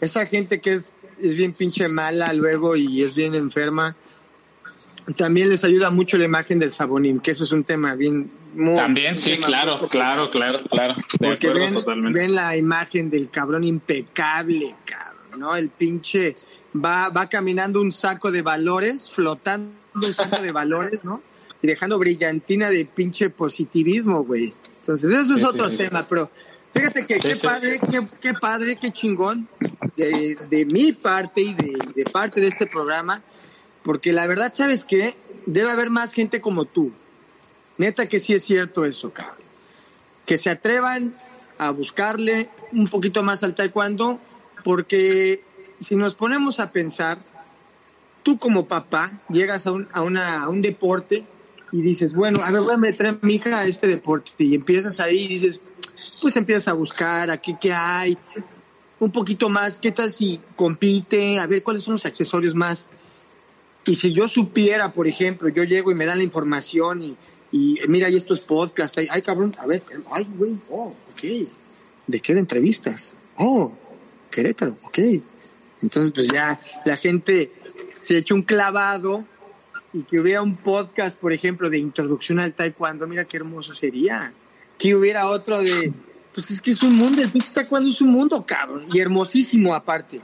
[0.00, 3.96] esa gente que es, es bien pinche mala luego y es bien enferma,
[5.16, 8.30] también les ayuda mucho la imagen del sabonín, que eso es un tema bien...
[8.52, 10.96] Muy, también, sí, claro, claro, claro, claro.
[11.18, 11.76] Porque ven,
[12.12, 15.54] ven la imagen del cabrón impecable, cabrón, ¿no?
[15.54, 16.34] El pinche
[16.74, 21.22] va, va caminando un saco de valores, flotando un saco de valores, ¿no?
[21.62, 24.54] Y dejando brillantina de pinche positivismo, güey.
[24.80, 26.30] Entonces, eso es otro tema, pero
[26.72, 29.48] fíjate que qué padre, qué, qué, padre, qué chingón
[29.96, 33.22] de, de mi parte y de, de, parte de este programa,
[33.82, 35.16] porque la verdad, ¿sabes qué?
[35.46, 36.92] Debe haber más gente como tú.
[37.78, 39.36] Neta que sí es cierto eso, cabrón.
[40.26, 41.14] Que se atrevan
[41.58, 44.18] a buscarle un poquito más al taekwondo,
[44.64, 45.42] porque
[45.80, 47.18] si nos ponemos a pensar,
[48.22, 51.24] tú como papá llegas a un, a una, a un deporte
[51.72, 54.54] y dices, bueno, a ver, voy a meter a mi hija a este deporte y
[54.54, 55.60] empiezas ahí y dices,
[56.20, 58.18] pues empiezas a buscar aquí qué hay,
[58.98, 62.88] un poquito más, qué tal si compite, a ver cuáles son los accesorios más.
[63.86, 67.16] Y si yo supiera, por ejemplo, yo llego y me dan la información y,
[67.50, 71.48] y mira, hay estos podcasts, hay, ay cabrón, a ver, ay güey, oh, ok,
[72.06, 73.14] ¿de qué de entrevistas?
[73.36, 73.72] Oh,
[74.30, 74.98] Querétaro, ok.
[75.82, 77.52] Entonces, pues ya la gente
[78.00, 79.24] se echa un clavado
[79.92, 84.32] y que hubiera un podcast, por ejemplo, de introducción al taekwondo, mira qué hermoso sería.
[84.78, 85.92] Que hubiera otro de,
[86.34, 89.74] pues es que es un mundo, el pinche taekwondo es un mundo, cabrón, y hermosísimo
[89.74, 90.20] aparte.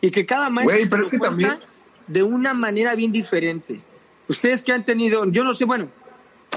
[0.00, 1.58] Y que cada maestro lo
[2.06, 3.80] de una manera bien diferente.
[4.28, 5.88] Ustedes que han tenido, yo no sé, bueno,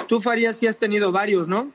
[0.08, 1.72] tú Farías sí has tenido varios, ¿no?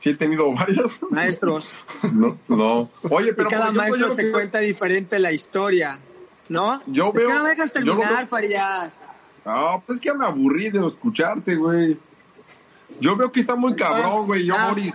[0.00, 0.92] Sí he tenido varios.
[1.10, 1.72] Maestros.
[2.12, 2.90] No, no.
[3.10, 5.98] Oye, pero y cada maestro yo te que- cuenta diferente la historia,
[6.48, 6.80] ¿no?
[6.86, 8.92] Yo es veo- que no me dejas terminar, Farías.
[9.46, 11.96] Ah, pues es que ya me aburrí de escucharte, güey.
[13.00, 14.44] Yo veo que está muy cabrón, güey.
[14.44, 14.70] Yo, Vas.
[14.70, 14.94] Boris.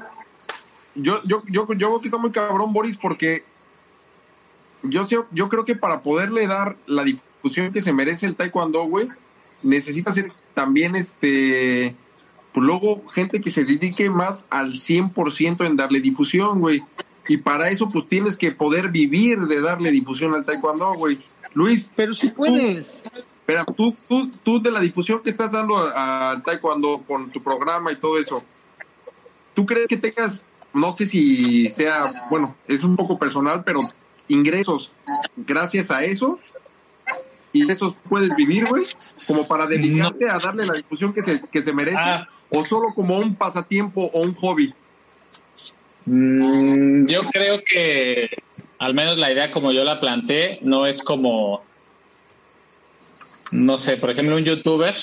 [0.95, 3.45] Yo, yo, yo, yo veo que está muy cabrón, Boris, porque
[4.83, 9.07] yo, yo creo que para poderle dar la difusión que se merece el taekwondo, güey,
[9.63, 11.95] necesita ser también, este,
[12.51, 16.81] pues luego gente que se dedique más al 100% en darle difusión, güey.
[17.27, 21.17] Y para eso, pues tienes que poder vivir de darle difusión al taekwondo, güey.
[21.53, 23.03] Luis, Pero si puedes.
[23.41, 27.41] Espera, tú, tú, tú de la difusión que estás dando a- al taekwondo con tu
[27.43, 28.43] programa y todo eso,
[29.53, 33.81] ¿tú crees que tengas, no sé si sea, bueno, es un poco personal, pero
[34.27, 34.91] ingresos
[35.35, 36.39] gracias a eso?
[37.51, 38.85] ¿Y de esos puedes vivir, güey?
[39.27, 42.27] Como para dedicarte a darle la difusión que se, que se merece, Ah.
[42.49, 44.73] o solo como un pasatiempo o un hobby.
[46.05, 48.29] Mm, yo creo que,
[48.79, 51.63] al menos la idea como yo la planteé, no es como,
[53.51, 54.95] no sé, por ejemplo, un youtuber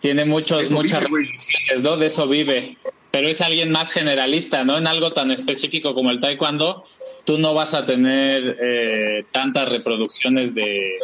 [0.00, 1.96] tiene muchos, Eso muchas vive, reproducciones, ¿no?
[1.96, 2.76] De eso vive.
[3.10, 4.78] Pero es alguien más generalista, ¿no?
[4.78, 6.84] En algo tan específico como el taekwondo,
[7.24, 10.98] tú no vas a tener eh, tantas reproducciones de,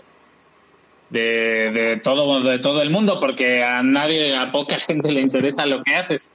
[1.11, 1.21] de,
[1.71, 5.83] de todo de todo el mundo porque a nadie a poca gente le interesa lo
[5.83, 6.31] que haces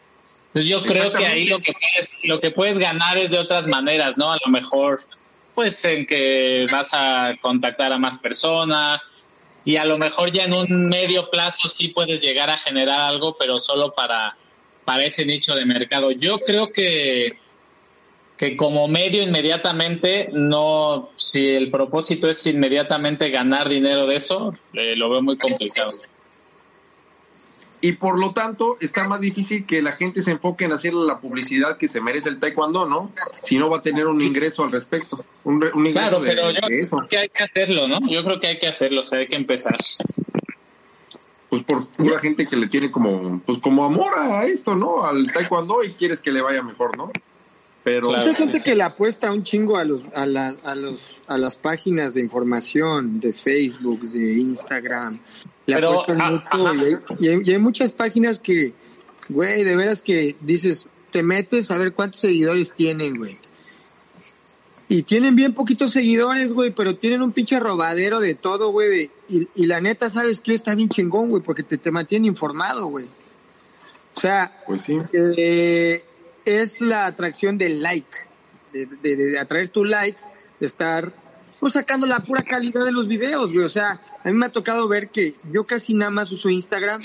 [0.48, 3.68] entonces yo creo que ahí lo que puedes lo que puedes ganar es de otras
[3.68, 5.00] maneras no a lo mejor
[5.54, 9.14] pues en que vas a contactar a más personas
[9.66, 13.36] y a lo mejor ya en un medio plazo sí puedes llegar a generar algo
[13.38, 14.36] pero solo para
[14.86, 16.12] para ese nicho de mercado.
[16.12, 17.38] Yo creo que
[18.38, 24.96] que como medio inmediatamente no si el propósito es inmediatamente ganar dinero de eso eh,
[24.96, 25.92] lo veo muy complicado
[27.86, 31.20] Y por lo tanto, está más difícil que la gente se enfoque en hacerle la
[31.20, 33.12] publicidad que se merece el taekwondo, ¿no?
[33.42, 35.26] Si no va a tener un ingreso al respecto.
[35.44, 36.96] Un, re- un ingreso claro de- pero yo de eso.
[36.96, 39.28] creo que hay que hacerlo no yo creo que hay que hacerlo o sea hay
[39.28, 39.76] que empezar
[41.50, 45.04] Pues por pura gente que le tiene como, pues como amor a esto, ¿no?
[45.04, 47.12] Al taekwondo y quieres que le vaya mejor, ¿no?
[47.84, 48.24] Pero Claro.
[48.24, 51.38] Pues hay gente que le apuesta un chingo a los, a, la- a los a
[51.38, 55.20] las páginas de información de Facebook, de Instagram.
[55.66, 56.76] Le Pero, apuestan ah, mucho ajá.
[56.76, 58.74] y hay, y hay- y hay muchas páginas que,
[59.30, 63.38] güey, de veras que dices, te metes a ver cuántos seguidores tienen, güey.
[64.90, 69.10] Y tienen bien poquitos seguidores, güey, pero tienen un pinche robadero de todo, güey.
[69.28, 70.54] Y, y la neta, ¿sabes qué?
[70.54, 73.06] Está bien chingón, güey, porque te, te mantiene informado, güey.
[74.16, 74.98] O sea, pues sí.
[75.14, 76.04] eh,
[76.46, 78.18] es la atracción del like,
[78.72, 80.20] de, de- de atraer tu like,
[80.60, 81.12] de estar
[81.60, 83.66] pues, sacando la pura calidad de los videos, güey.
[83.66, 87.02] O sea, a mí me ha tocado ver que yo casi nada más uso Instagram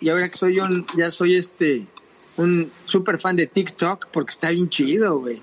[0.00, 0.64] y ahora que soy yo,
[0.96, 1.86] ya soy este,
[2.36, 5.42] un super fan de TikTok porque está bien chido, güey.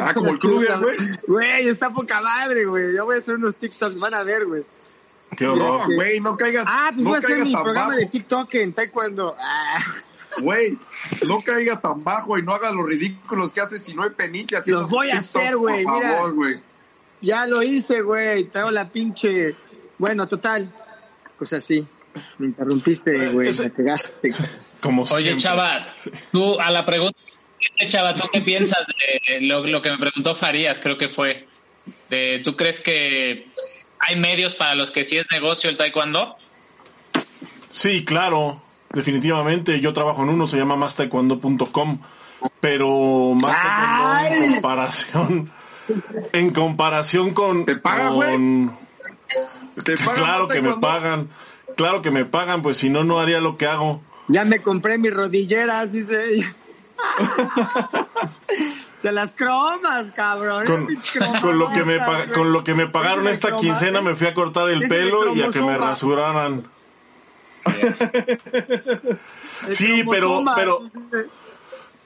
[0.00, 0.96] Ah, como el Kruger, güey.
[1.26, 2.94] Güey, está poca madre, güey.
[2.94, 4.64] Yo voy a hacer unos TikToks, van a ver, güey.
[5.36, 5.94] Qué horror.
[5.94, 6.64] Güey, no caigas.
[6.66, 9.36] Ah, pues no voy a hacer mi programa bajo, de TikTok en Taekwondo.
[9.38, 9.78] Ah.
[10.40, 10.78] Güey,
[11.26, 14.58] no caigas tan bajo y no hagas los ridículos que haces si no hay peniche.
[14.66, 16.08] Los voy a TikTok, hacer, güey, Por mira.
[16.16, 16.60] favor, güey.
[17.22, 18.44] Ya lo hice, güey.
[18.44, 19.56] Traigo la pinche.
[19.98, 20.72] Bueno, total.
[21.38, 21.86] Pues así.
[22.38, 23.48] Me interrumpiste, güey.
[23.48, 24.30] Ese- Me pegaste.
[24.80, 25.36] Como Oye, siempre.
[25.42, 25.86] Chava,
[26.32, 27.18] tú a la pregunta,
[27.88, 31.46] Chava, ¿tú qué piensas de lo, lo que me preguntó Farías, creo que fue?
[32.10, 33.48] De, ¿Tú crees que
[33.98, 36.36] hay medios para los que sí es negocio el taekwondo?
[37.70, 39.80] Sí, claro, definitivamente.
[39.80, 42.00] Yo trabajo en uno, se llama mastaekwondo.com,
[42.60, 45.50] pero más taekwondo en comparación,
[46.32, 48.30] en comparación con, ¿Te pagan, güey?
[48.32, 48.78] con-
[49.84, 51.28] ¿Te pagan claro que me pagan,
[51.76, 54.00] claro que me pagan, pues si no no haría lo que hago.
[54.28, 56.54] Ya me compré mis rodilleras, dice ella.
[58.96, 60.64] Se las cromas, cabrón.
[60.66, 60.88] Con,
[61.42, 61.98] con lo que me
[62.34, 65.50] con lo que me pagaron esta quincena me fui a cortar el pelo y a
[65.50, 66.66] que me rasuraran.
[69.72, 70.82] Sí, pero- pero-.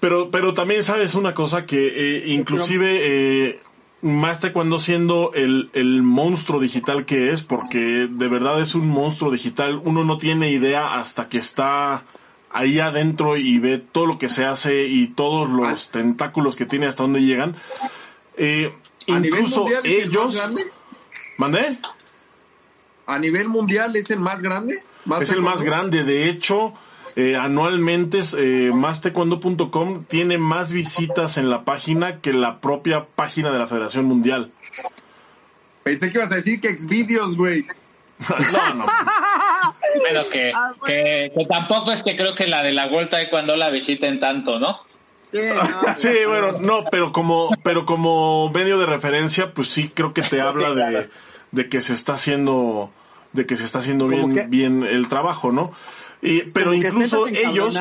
[0.01, 3.61] Pero, pero también sabes una cosa que eh, inclusive eh,
[4.01, 9.31] más cuando siendo el, el monstruo digital que es, porque de verdad es un monstruo
[9.31, 12.05] digital, uno no tiene idea hasta que está
[12.51, 16.87] ahí adentro y ve todo lo que se hace y todos los tentáculos que tiene
[16.87, 17.57] hasta dónde llegan.
[18.39, 18.73] Eh,
[19.07, 20.37] ¿A nivel incluso mundial es el más ellos...
[20.37, 20.67] grande?
[21.37, 21.79] ¿Mandé?
[23.07, 24.83] ¿A nivel mundial es el más grande?
[25.05, 26.75] ¿Más Es el más grande, de hecho,
[27.17, 33.59] eh, anualmente eh, mastaekwondo.com tiene más visitas en la página que la propia página de
[33.59, 34.53] la Federación Mundial.
[35.83, 37.65] Pensé que ibas a decir que Xvideos, güey.
[38.53, 38.87] no, no.
[40.07, 40.85] Pero que, Ah, bueno.
[40.85, 44.21] que, que tampoco es que creo que la de la vuelta de cuando la visiten
[44.21, 44.81] tanto, ¿no?
[45.33, 50.13] Sí, no, Sí, bueno, no, pero como, pero como medio de referencia, pues sí creo
[50.13, 51.09] que te habla de,
[51.51, 52.91] de que se está haciendo,
[53.33, 55.73] de que se está haciendo bien, que- bien el trabajo, ¿no?
[56.23, 57.75] Y, pero como incluso ellos,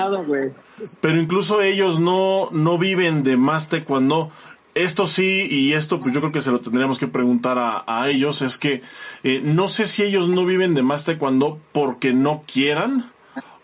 [1.01, 4.31] pero incluso ellos no, no viven de más taekwondo.
[4.75, 8.09] Esto sí, y esto pues yo creo que se lo tendríamos que preguntar a, a
[8.09, 8.81] ellos, es que
[9.23, 13.12] eh, no sé si ellos no viven de más taekwondo porque no quieran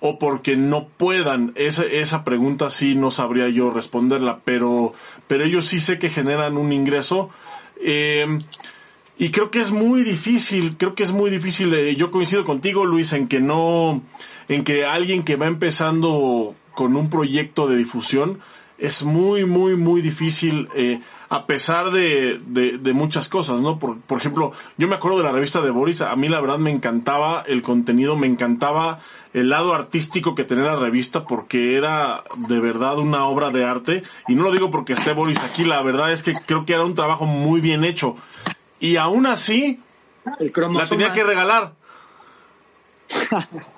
[0.01, 1.53] o porque no puedan.
[1.55, 4.93] Esa, esa pregunta sí no sabría yo responderla, pero,
[5.27, 7.29] pero ellos sí sé que generan un ingreso.
[7.81, 8.39] Eh,
[9.17, 11.73] y creo que es muy difícil, creo que es muy difícil.
[11.73, 14.01] eh, yo coincido contigo, Luis, en que no,
[14.49, 18.39] en que alguien que va empezando con un proyecto de difusión
[18.77, 20.99] es muy, muy, muy difícil, eh,
[21.29, 23.79] a pesar de, de, de muchas cosas, ¿no?
[23.79, 26.57] Por, por ejemplo, yo me acuerdo de la revista de Boris, a mí la verdad
[26.57, 28.99] me encantaba el contenido, me encantaba
[29.33, 34.03] el lado artístico que tenía la revista porque era de verdad una obra de arte.
[34.27, 36.85] Y no lo digo porque esté Boris aquí, la verdad es que creo que era
[36.85, 38.15] un trabajo muy bien hecho.
[38.79, 39.79] Y aún así,
[40.39, 40.83] El cromosoma.
[40.83, 41.73] la tenía que regalar.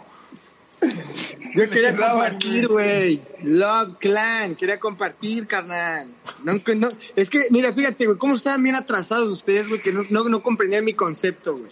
[1.56, 3.22] Yo quería compartir, güey.
[3.44, 6.10] Love Clan, quería compartir, carnal.
[6.44, 10.04] No, no, es que, mira, fíjate, güey, cómo estaban bien atrasados ustedes, güey, que no,
[10.10, 11.72] no, no comprendían mi concepto, güey.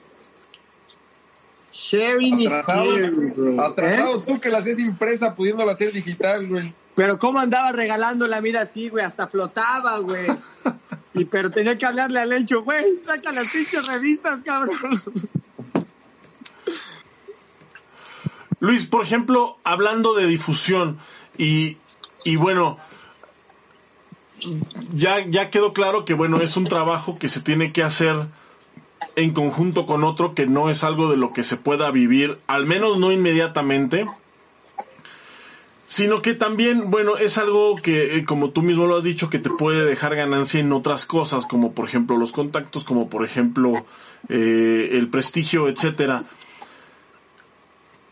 [1.72, 3.56] Sharing is Atrasado, caring, güey.
[3.56, 3.62] ¿Eh?
[3.62, 6.74] atrasado tú que la haces impresa pudiéndola hacer digital, güey.
[6.96, 10.26] Pero cómo andaba regalándola, mira así, güey, hasta flotaba, güey.
[11.16, 15.02] Y pero tenía que hablarle al hecho, güey, saca las pinches revistas, cabrón.
[18.60, 21.00] Luis, por ejemplo, hablando de difusión
[21.38, 21.78] y,
[22.24, 22.78] y bueno,
[24.94, 28.28] ya, ya quedó claro que bueno, es un trabajo que se tiene que hacer
[29.16, 32.66] en conjunto con otro que no es algo de lo que se pueda vivir, al
[32.66, 34.08] menos no inmediatamente,
[35.88, 39.40] sino que también, bueno, es algo que, eh, como tú mismo lo has dicho, que
[39.40, 43.86] te puede dejar ganancia en otras cosas, como por ejemplo los contactos, como por ejemplo
[44.30, 46.24] eh, el prestigio, etcétera.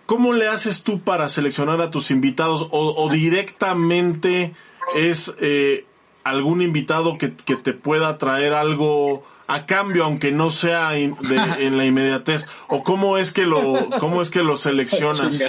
[0.06, 4.54] ¿Cómo le haces tú para seleccionar a tus invitados o, o directamente
[4.96, 5.86] es eh,
[6.24, 11.38] algún invitado que, que te pueda traer algo a cambio, aunque no sea in- de-
[11.66, 12.46] en la inmediatez?
[12.68, 15.40] ¿O cómo es que lo, cómo es que lo seleccionas?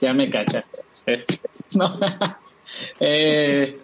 [0.00, 0.64] Ya me cachas.
[1.72, 1.98] No.
[2.98, 3.78] Eh,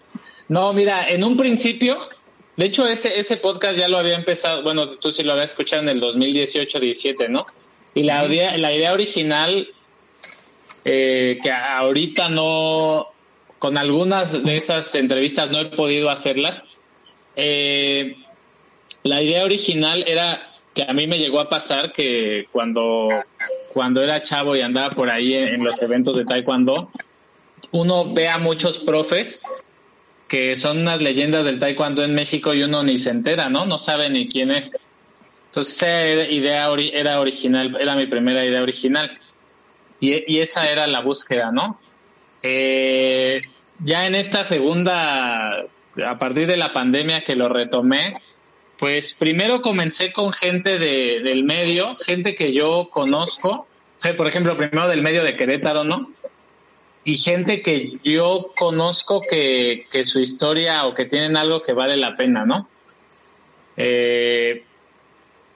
[0.48, 2.08] no, mira, en un principio,
[2.56, 5.82] de hecho ese, ese podcast ya lo había empezado, bueno, tú sí lo habías escuchado
[5.82, 7.46] en el 2018-17, ¿no?
[7.94, 9.68] Y la, idea, la idea original,
[10.84, 13.08] eh, que ahorita no,
[13.58, 16.62] con algunas de esas entrevistas no he podido hacerlas,
[17.34, 18.16] eh,
[19.02, 23.08] la idea original era que a mí me llegó a pasar que cuando,
[23.72, 26.90] cuando era chavo y andaba por ahí en, en los eventos de taekwondo,
[27.72, 29.44] uno ve a muchos profes
[30.28, 33.64] que son unas leyendas del taekwondo en México y uno ni se entera, ¿no?
[33.64, 34.82] No sabe ni quién es.
[35.46, 39.18] Entonces esa idea era original, era mi primera idea original.
[40.00, 41.78] Y, y esa era la búsqueda, ¿no?
[42.42, 43.40] Eh,
[43.84, 45.64] ya en esta segunda,
[46.04, 48.14] a partir de la pandemia que lo retomé,
[48.78, 53.66] pues primero comencé con gente de, del medio, gente que yo conozco,
[54.16, 56.10] por ejemplo, primero del medio de Querétaro, ¿no?
[57.06, 61.96] Y gente que yo conozco que, que su historia o que tienen algo que vale
[61.96, 62.68] la pena, ¿no?
[63.76, 64.64] Eh,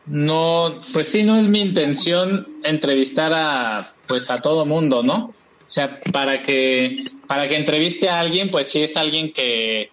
[0.07, 5.27] no, pues sí, no es mi intención entrevistar a, pues a todo mundo, ¿no?
[5.27, 9.91] O sea, para que, para que entreviste a alguien, pues sí es alguien que,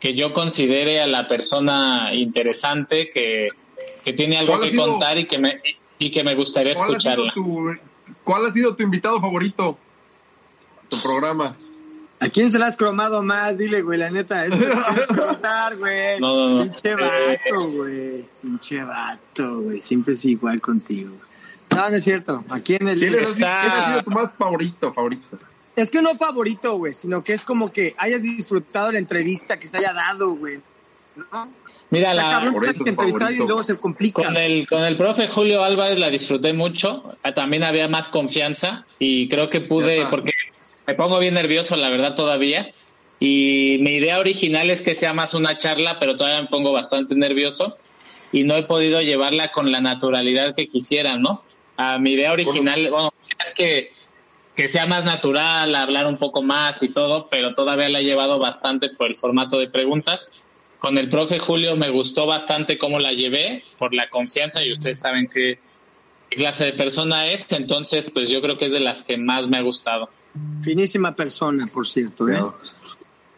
[0.00, 3.48] que yo considere a la persona interesante, que,
[4.04, 5.60] que tiene algo ¿Cuál ha que sido- contar y que me,
[5.98, 7.32] y que me gustaría ¿Cuál ha, sido escucharla.
[7.34, 9.78] tu, ¿Cuál ha sido tu invitado favorito?
[10.88, 11.56] Tu programa.
[12.20, 13.58] ¿A quién se la has cromado más?
[13.58, 14.46] Dile, güey, la neta.
[14.46, 16.20] Eso tienes que contar, güey.
[16.20, 16.62] No, no, no.
[16.62, 18.24] Pinche vato, güey.
[18.40, 19.80] Pinche vato, güey.
[19.82, 21.10] Siempre es igual contigo.
[21.74, 22.44] No, no es cierto.
[22.50, 22.98] Aquí en el...
[23.00, 24.92] ¿Quién, ha sido- Está- quién ha sido tu más favorito?
[24.92, 25.38] favorito?
[25.76, 29.66] Es que no favorito, güey, sino que es como que hayas disfrutado la entrevista que
[29.66, 30.60] se haya dado, güey.
[31.16, 31.48] ¿No?
[31.90, 34.22] Mira, la, cabrón, que entrevistar y luego se complica.
[34.24, 39.28] Con el, con el profe Julio Álvarez la disfruté mucho, también había más confianza y
[39.28, 40.32] creo que pude, porque
[40.86, 42.72] me pongo bien nervioso la verdad todavía
[43.20, 47.14] y mi idea original es que sea más una charla, pero todavía me pongo bastante
[47.14, 47.76] nervioso
[48.32, 51.42] y no he podido llevarla con la naturalidad que quisiera, ¿no?
[51.76, 53.92] A mi idea original, bueno, es que,
[54.54, 58.38] que sea más natural, hablar un poco más y todo, pero todavía la he llevado
[58.38, 60.30] bastante por el formato de preguntas.
[60.78, 64.98] Con el profe Julio me gustó bastante cómo la llevé, por la confianza, y ustedes
[64.98, 65.58] saben que
[66.28, 69.56] clase de persona es, entonces pues yo creo que es de las que más me
[69.56, 70.10] ha gustado.
[70.62, 72.42] Finísima persona, por cierto, ¿eh?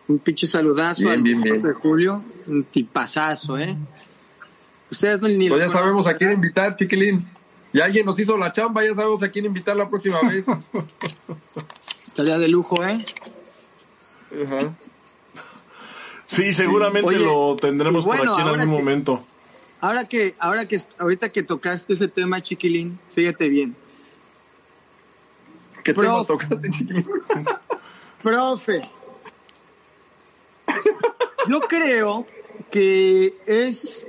[0.09, 1.61] Un pinche saludazo Bien, al bien, bien.
[1.61, 3.77] de Julio, un tipazazo, ¿eh?
[4.91, 7.29] Ustedes no ni Pues ya sabemos conocen, a quién invitar, chiquilín.
[7.73, 10.47] Y alguien nos hizo la chamba, ya sabemos a quién invitar la próxima vez.
[12.07, 13.05] Estaría de lujo, ¿eh?
[14.45, 14.75] Ajá.
[16.27, 19.27] Sí, seguramente Oye, lo tendremos bueno, por aquí en algún que- momento.
[19.81, 23.77] Ahora que, ahora que, ahorita que tocaste ese tema, chiquilín, fíjate bien.
[25.87, 26.69] ¿Qué tema tocaste?
[28.21, 28.91] Profe,
[31.49, 32.27] yo creo
[32.73, 34.05] que es,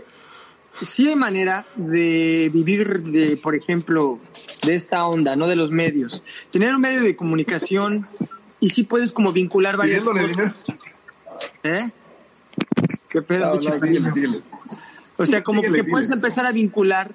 [0.82, 4.20] sí hay manera de vivir de, por ejemplo,
[4.64, 5.48] de esta onda, ¿no?
[5.48, 6.24] De los medios.
[6.52, 8.08] Tener un medio de comunicación
[8.60, 10.66] y sí puedes como vincular varias cosas.
[11.62, 11.92] ¿Eh?
[13.08, 14.42] ¿Qué pedo, No, no, síguele, síguele.
[15.18, 17.14] O sea, como Síguele, que puedes empezar a vincular,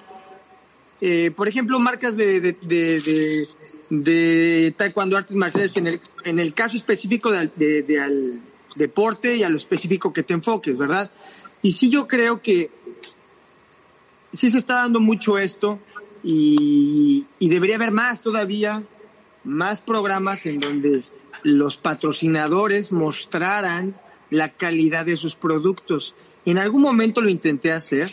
[1.00, 3.48] eh, por ejemplo, marcas de, de, de,
[4.00, 8.40] de, taekwondo, artes marciales, en el, en el caso específico de al
[8.74, 11.10] deporte y a lo específico que te enfoques, ¿verdad?
[11.60, 12.70] Y sí yo creo que
[14.32, 15.78] sí se está dando mucho esto
[16.24, 18.82] y, y debería haber más todavía,
[19.44, 21.04] más programas en donde
[21.42, 23.94] los patrocinadores mostraran
[24.30, 26.14] la calidad de sus productos.
[26.46, 28.10] En algún momento lo intenté hacer,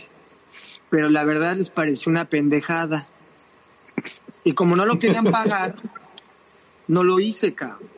[0.90, 3.08] pero la verdad les pareció una pendejada.
[4.44, 5.76] Y como no lo querían pagar,
[6.88, 7.90] no lo hice, cabrón.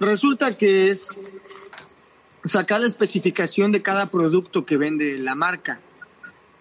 [0.00, 1.18] Resulta que es
[2.44, 5.80] sacar la especificación de cada producto que vende la marca.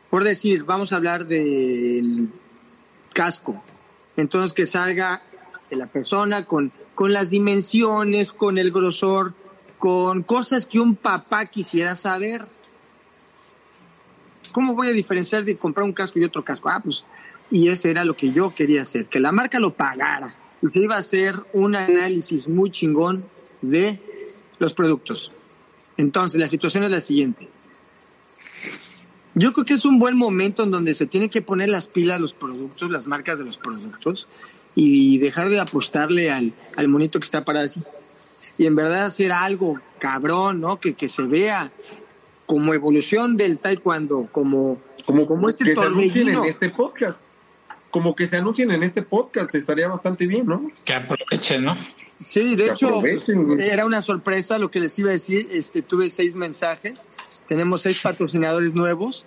[0.09, 2.29] Por decir, vamos a hablar del
[3.13, 3.63] casco.
[4.15, 5.21] Entonces que salga
[5.69, 9.33] de la persona con, con las dimensiones, con el grosor,
[9.77, 12.41] con cosas que un papá quisiera saber.
[14.51, 16.69] ¿Cómo voy a diferenciar de comprar un casco y otro casco?
[16.69, 17.03] Ah, pues,
[17.49, 20.35] y ese era lo que yo quería hacer, que la marca lo pagara.
[20.61, 23.25] Y se iba a hacer un análisis muy chingón
[23.61, 23.99] de
[24.59, 25.31] los productos.
[25.97, 27.47] Entonces, la situación es la siguiente.
[29.35, 32.19] Yo creo que es un buen momento en donde se tienen que poner las pilas
[32.19, 34.27] los productos, las marcas de los productos,
[34.73, 37.81] y dejar de apostarle al, al monito que está parado así.
[38.57, 40.79] Y en verdad hacer algo cabrón, ¿no?
[40.79, 41.71] Que, que se vea
[42.47, 47.21] como evolución del taekwondo, como, Como, como este que se en este podcast.
[47.97, 50.71] Como que se anuncien en este podcast, estaría bastante bien, ¿no?
[50.85, 51.75] Que aprovechen, ¿no?
[52.23, 53.03] Sí, de Que hecho,
[53.59, 55.47] era una sorpresa lo que les iba a decir.
[55.51, 57.07] Este, tuve seis mensajes.
[57.47, 59.25] Tenemos seis patrocinadores nuevos.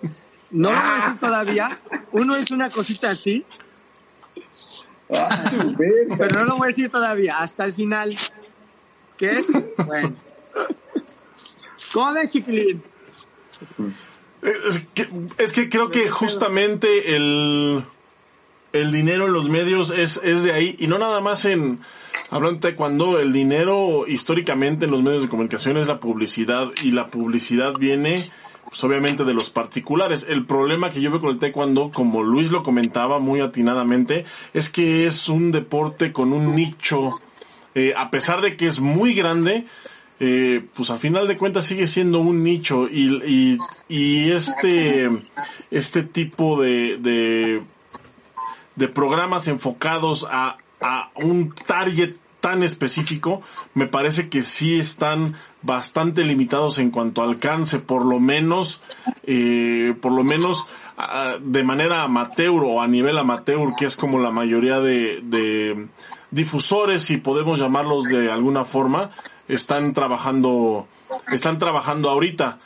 [0.51, 1.79] No lo voy a decir todavía.
[2.13, 3.43] Uno es una cosita así,
[5.09, 7.39] pero no lo voy a decir todavía.
[7.39, 8.17] Hasta el final.
[9.17, 9.43] ¿Qué?
[9.85, 10.15] Bueno.
[11.91, 12.81] ¿Cómo ves, chiquilín?
[14.41, 15.09] Es que,
[15.39, 17.83] es que creo que justamente el,
[18.73, 21.79] el dinero en los medios es, es de ahí, y no nada más en,
[22.29, 26.91] hablando de cuando el dinero históricamente en los medios de comunicación es la publicidad, y
[26.91, 28.31] la publicidad viene,
[28.69, 30.25] pues obviamente de los particulares.
[30.29, 34.69] El problema que yo veo con el taekwondo, como Luis lo comentaba muy atinadamente, es
[34.69, 37.19] que es un deporte con un nicho,
[37.75, 39.65] eh, a pesar de que es muy grande,
[40.21, 42.87] eh, pues al final de cuentas sigue siendo un nicho.
[42.87, 43.57] Y, y,
[43.89, 45.09] y este,
[45.71, 47.63] este tipo de, de,
[48.81, 53.43] de programas enfocados a, a un target tan específico,
[53.75, 58.81] me parece que sí están bastante limitados en cuanto a alcance, por lo menos,
[59.23, 60.65] eh, por lo menos
[60.97, 65.87] ah, de manera amateur o a nivel amateur, que es como la mayoría de, de
[66.31, 69.11] difusores, si podemos llamarlos de alguna forma,
[69.47, 70.87] están trabajando,
[71.31, 72.57] están trabajando ahorita.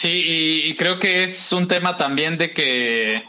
[0.00, 3.22] Sí, y, creo que es un tema también de que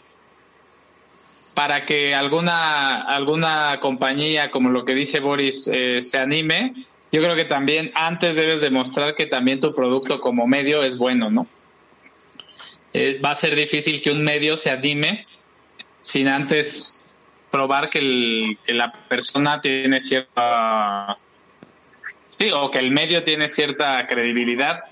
[1.53, 6.74] para que alguna alguna compañía, como lo que dice Boris, eh, se anime,
[7.11, 11.30] yo creo que también antes debes demostrar que también tu producto como medio es bueno,
[11.30, 11.45] ¿no?
[12.93, 15.28] Eh, va a ser difícil que un medio se anime
[16.01, 17.05] sin antes
[17.51, 21.17] probar que, el, que la persona tiene cierta
[22.30, 24.86] sí o que el medio tiene cierta credibilidad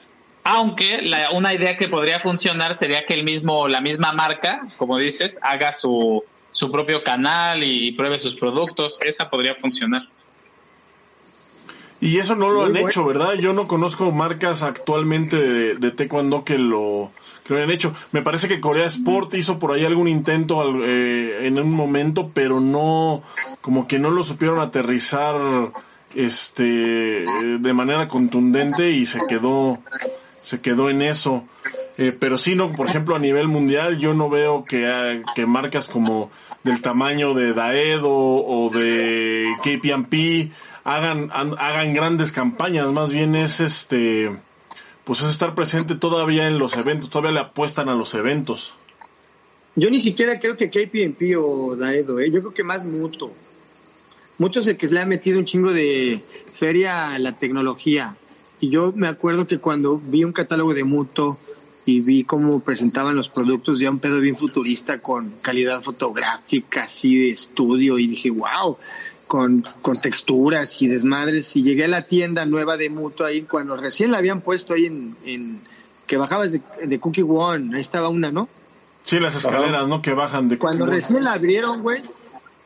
[0.57, 4.97] aunque la, una idea que podría funcionar sería que el mismo la misma marca como
[4.97, 10.03] dices haga su su propio canal y, pruebe sus productos esa podría funcionar
[12.01, 12.87] Y eso no lo Muy han bueno.
[12.87, 13.33] hecho, ¿verdad?
[13.35, 17.11] Yo no conozco marcas actualmente de, de taekwondo que lo,
[17.43, 17.93] que lo hayan hecho.
[18.13, 22.31] Me parece que Corea Sport hizo por ahí algún intento al- eh, en un momento,
[22.33, 23.21] pero no,
[23.61, 25.35] como que no lo supieron aterrizar
[26.15, 29.77] este eh, de manera contundente y se quedó
[30.41, 31.47] se quedó en eso.
[31.97, 35.45] Eh, pero sí, no, por ejemplo, a nivel mundial, yo no veo que, ah, que
[35.45, 36.31] marcas como
[36.63, 40.51] del tamaño de Daedo o de KPMP
[40.83, 44.31] hagan, hagan grandes campañas, más bien es este,
[45.03, 48.73] pues es estar presente todavía en los eventos, todavía le apuestan a los eventos.
[49.75, 52.31] Yo ni siquiera creo que KPMP o Daedo, ¿eh?
[52.31, 53.31] yo creo que más Muto.
[54.37, 56.21] Muto es el que le ha metido un chingo de
[56.53, 58.15] feria a la tecnología.
[58.59, 61.37] Y yo me acuerdo que cuando vi un catálogo de Muto
[61.85, 67.15] y vi cómo presentaban los productos, ya un pedo bien futurista con calidad fotográfica, así
[67.15, 68.77] de estudio, y dije, wow,
[69.27, 71.55] con, con texturas y desmadres.
[71.55, 74.85] Y llegué a la tienda nueva de Muto ahí, cuando recién la habían puesto ahí
[74.85, 75.61] en, en
[76.05, 78.49] que bajabas de, de Cookie One, ahí estaba una, ¿no?
[79.03, 80.01] Sí, las escaleras, ¿no?
[80.01, 82.03] Que bajan de Cuando recién la abrieron, güey,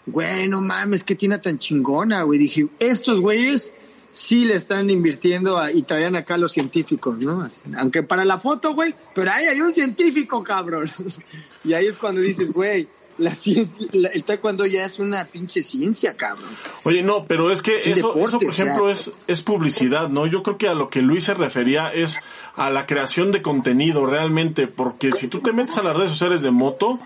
[0.06, 2.40] güey, no mames, qué tiene tan chingona, güey.
[2.40, 3.72] Dije, estos güeyes
[4.14, 7.46] sí le están invirtiendo y traían acá los científicos, ¿no?
[7.78, 10.90] aunque para la foto, güey, pero ahí hay un científico, cabrón.
[11.66, 12.88] y ahí es cuando dices, güey,
[13.18, 16.50] la ciencia, el taekwondo ya es una pinche ciencia, cabrón.
[16.84, 20.28] Oye, no, pero es que eso, eso, por ejemplo, es, es publicidad, ¿no?
[20.28, 22.20] Yo creo que a lo que Luis se refería es
[22.56, 26.44] a la creación de contenido realmente, porque si tú te metes a las redes sociales
[26.44, 27.00] de moto,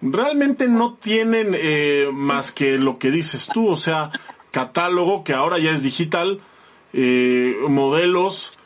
[0.00, 4.10] realmente no tienen eh, más que lo que dices tú, o sea,
[4.52, 6.40] catálogo que ahora ya es digital,
[6.92, 8.56] eh, modelos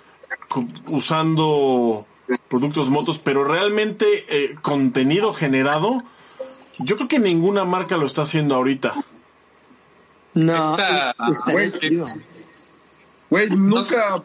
[0.87, 2.07] usando
[2.49, 6.03] productos motos, pero realmente eh, contenido generado,
[6.79, 8.95] yo creo que ninguna marca lo está haciendo ahorita.
[10.35, 10.77] No,
[13.31, 14.22] güey, nunca,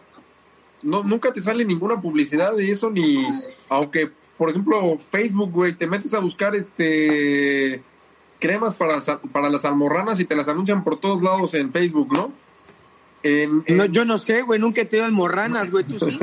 [0.84, 3.24] no, nunca te sale ninguna publicidad de eso, ni,
[3.70, 7.84] aunque, por ejemplo, Facebook, güey, te metes a buscar este
[8.40, 9.00] cremas para,
[9.32, 12.34] para las almorranas y te las anuncian por todos lados en Facebook, ¿no?
[13.24, 16.18] No, yo no sé, güey, nunca he tenido almorranas, güey, tú sí.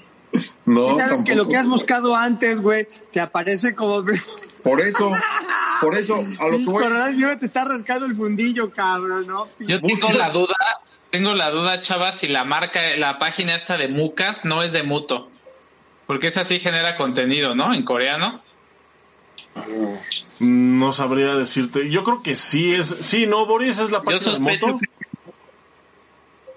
[0.66, 0.92] no.
[0.92, 4.04] Y sabes que lo que has buscado antes, güey, te aparece como.
[4.62, 5.10] Por eso,
[5.80, 6.84] por eso, a lo que voy...
[7.18, 9.48] Yo te está rascando el fundillo, cabrón, ¿no?
[9.58, 10.54] Yo tengo la duda,
[11.10, 14.84] tengo la duda, chava, si la marca, la página esta de Mucas no es de
[14.84, 15.32] Muto.
[16.06, 17.74] Porque esa sí genera contenido, ¿no?
[17.74, 18.40] En coreano.
[20.38, 21.90] No sabría decirte.
[21.90, 22.96] Yo creo que sí es.
[23.00, 24.78] Sí, no, Boris es la página de Moto.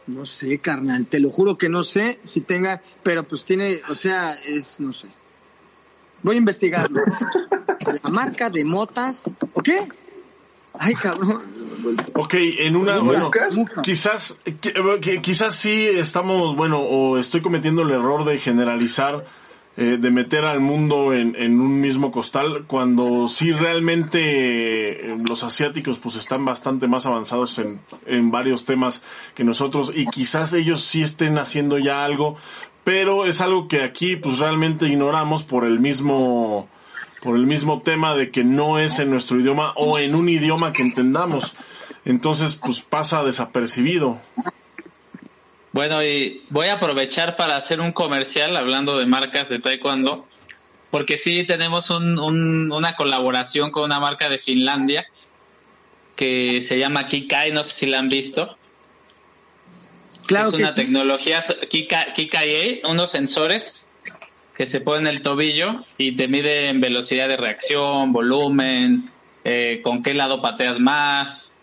[0.08, 3.96] No sé, carnal, te lo juro que no sé si tenga, pero pues tiene, o
[3.96, 5.08] sea, es, no sé.
[6.22, 7.02] Voy a investigarlo.
[8.04, 9.88] la marca de motas, ¿o qué?
[10.78, 11.42] Ay, cabrón.
[12.14, 13.32] Ok, en una, bueno,
[13.84, 14.38] quizás,
[15.22, 19.26] quizás sí estamos, bueno, o estoy cometiendo el error de generalizar
[19.78, 24.20] eh, de meter al mundo en, en, un mismo costal cuando sí realmente
[25.12, 29.04] eh, los asiáticos pues están bastante más avanzados en, en varios temas
[29.34, 32.38] que nosotros y quizás ellos sí estén haciendo ya algo
[32.86, 36.70] pero es algo que aquí pues realmente ignoramos por el mismo
[37.22, 40.72] por el mismo tema de que no es en nuestro idioma o en un idioma
[40.72, 41.56] que entendamos.
[42.06, 44.20] Entonces pues pasa desapercibido
[45.76, 50.26] bueno, y voy a aprovechar para hacer un comercial hablando de marcas de taekwondo,
[50.90, 55.06] porque sí tenemos un, una colaboración con una marca de Finlandia
[56.16, 58.56] que se llama Kikai, no sé si la han visto.
[60.28, 63.86] Claro es una tecnología Kikai, unos sensores
[64.56, 69.12] que se ponen en el tobillo y te miden velocidad de reacción, volumen,
[69.44, 71.58] eh, con qué lado pateas más.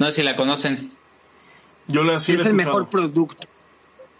[0.00, 1.00] No sé si la conocen.
[1.86, 3.46] Yo le Es el mejor producto.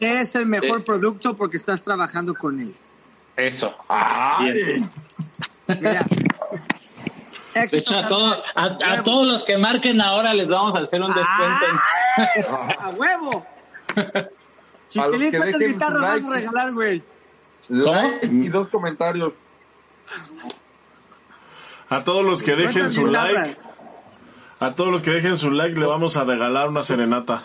[0.00, 2.74] Es el mejor producto porque estás trabajando con él.
[3.36, 3.74] Eso.
[5.68, 6.04] Mira.
[7.54, 11.66] De hecho, a, a, todos los que marquen ahora les vamos a hacer un descuento.
[12.80, 13.46] ¡A huevo!
[14.88, 17.02] Chiquilín, ¿cuántas guitarras vas a regalar, güey?
[17.68, 19.34] Like y dos comentarios.
[21.88, 23.56] A todos los que dejen su like,
[24.58, 27.44] a todos los que dejen su like le vamos a regalar una serenata.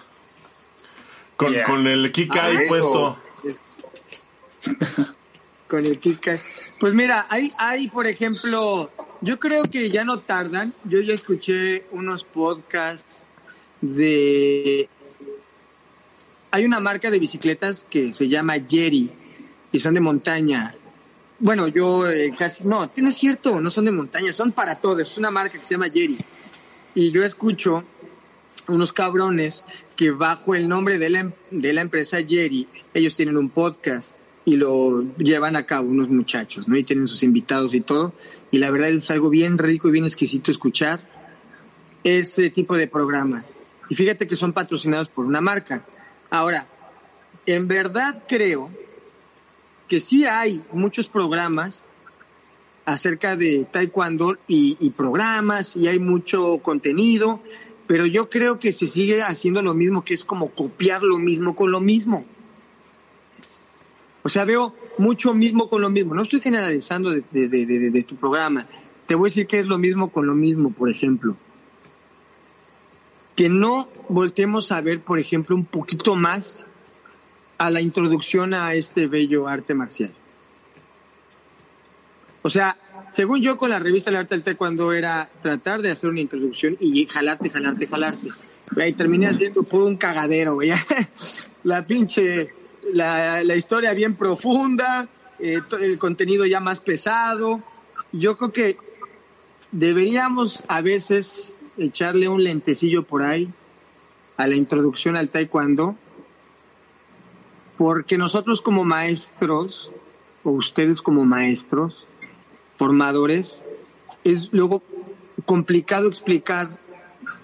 [1.38, 3.18] Con, con el Kika ahí ah, puesto.
[5.68, 6.42] con el Kika.
[6.80, 8.90] Pues mira, hay, hay, por ejemplo,
[9.22, 10.74] yo creo que ya no tardan.
[10.84, 13.24] Yo ya escuché unos podcasts
[13.82, 14.90] de...
[16.50, 19.12] Hay una marca de bicicletas que se llama Jerry
[19.72, 20.74] y son de montaña.
[21.40, 22.64] Bueno, yo eh, casi...
[22.64, 25.02] No, tiene cierto, no son de montaña, son para todos.
[25.02, 26.18] Es una marca que se llama Jerry.
[26.96, 27.84] Y yo escucho
[28.68, 29.64] unos cabrones
[29.98, 34.16] que bajo el nombre de la, em, de la empresa Jerry, ellos tienen un podcast
[34.46, 36.78] y lo llevan a cabo unos muchachos, ¿no?
[36.78, 38.14] Y tienen sus invitados y todo.
[38.52, 41.02] Y la verdad es algo bien rico y bien exquisito escuchar
[42.04, 43.46] ese tipo de programas.
[43.90, 45.84] Y fíjate que son patrocinados por una marca.
[46.30, 46.68] Ahora,
[47.46, 48.70] en verdad creo
[49.88, 51.86] que sí hay muchos programas
[52.86, 57.42] acerca de taekwondo y, programas y hay mucho contenido,
[57.88, 61.56] pero yo creo que se sigue haciendo lo mismo, que es como copiar lo mismo
[61.56, 62.26] con lo mismo.
[64.24, 66.14] O sea, veo mucho mismo con lo mismo.
[66.14, 68.68] No estoy generalizando de, tu programa.
[69.08, 71.38] Te voy a decir que es lo mismo con lo mismo, por ejemplo.
[73.38, 76.66] Que no volteemos a ver, por ejemplo, un poquito más
[77.58, 80.12] a la introducción a este bello arte marcial.
[82.48, 82.78] O sea,
[83.12, 86.78] según yo con la revista El Arte del Taekwondo era tratar de hacer una introducción
[86.80, 88.30] y jalarte, jalarte, jalarte.
[88.88, 90.72] Y terminé haciendo por un cagadero, güey.
[91.66, 92.54] La pinche,
[92.94, 97.62] la, la historia bien profunda, eh, el contenido ya más pesado.
[98.14, 98.78] Yo creo que
[99.74, 103.50] deberíamos a veces echarle un lentecillo por ahí
[104.38, 105.98] a la introducción al taekwondo,
[107.78, 109.92] porque nosotros como maestros,
[110.46, 112.07] o ustedes como maestros,
[112.78, 113.64] formadores,
[114.24, 114.84] es luego
[115.46, 116.78] complicado explicar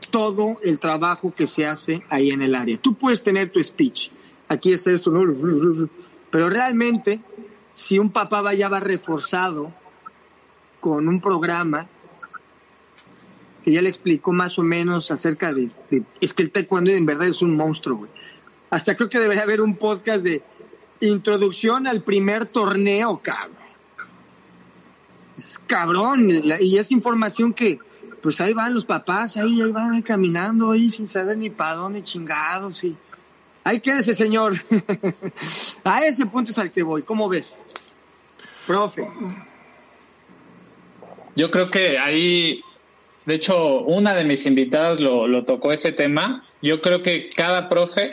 [0.09, 2.77] todo el trabajo que se hace ahí en el área.
[2.77, 4.09] Tú puedes tener tu speech,
[4.47, 5.11] aquí es esto,
[6.29, 7.19] pero realmente
[7.75, 9.73] si un papá vaya va reforzado
[10.79, 11.87] con un programa
[13.63, 17.05] que ya le explicó más o menos acerca de, de es que el taekwondo en
[17.05, 18.11] verdad es un monstruo, güey.
[18.69, 20.43] Hasta creo que debería haber un podcast de
[20.99, 23.62] introducción al primer torneo, cabrón.
[25.37, 26.29] Es cabrón,
[26.59, 27.79] y es información que,
[28.21, 32.03] pues ahí van los papás, ahí, ahí van caminando ahí sin saber ni para dónde
[32.03, 32.95] chingados y
[33.63, 34.53] ahí quédese señor.
[35.83, 37.57] A ese punto es al que voy, ¿cómo ves?
[38.67, 39.07] Profe.
[41.35, 42.61] Yo creo que ahí,
[43.25, 46.45] de hecho, una de mis invitadas lo, lo tocó ese tema.
[46.61, 48.11] Yo creo que cada profe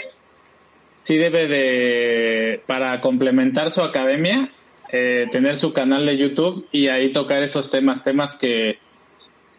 [1.03, 4.51] sí debe de, para complementar su academia,
[4.93, 8.79] eh, tener su canal de YouTube y ahí tocar esos temas, temas que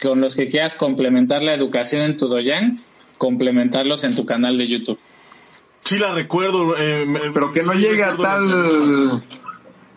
[0.01, 2.83] con los que quieras complementar la educación en tu doyan,
[3.17, 4.99] complementarlos en tu canal de YouTube.
[5.81, 9.23] Sí la recuerdo, eh, pero que no llegue a tal...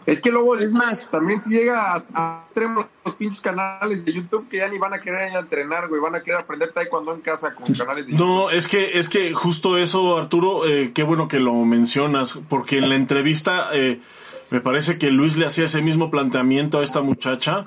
[0.06, 2.44] Es que luego, es más, también si llega a, a
[3.06, 5.98] los pinches canales de YouTube que ya ni van a querer ir a entrenar, güey,
[5.98, 8.26] van a querer aprender taekwondo en casa con canales de YouTube.
[8.26, 12.76] No, es que, es que justo eso, Arturo, eh, qué bueno que lo mencionas, porque
[12.76, 14.00] en la entrevista eh,
[14.54, 17.66] me parece que Luis le hacía ese mismo planteamiento a esta muchacha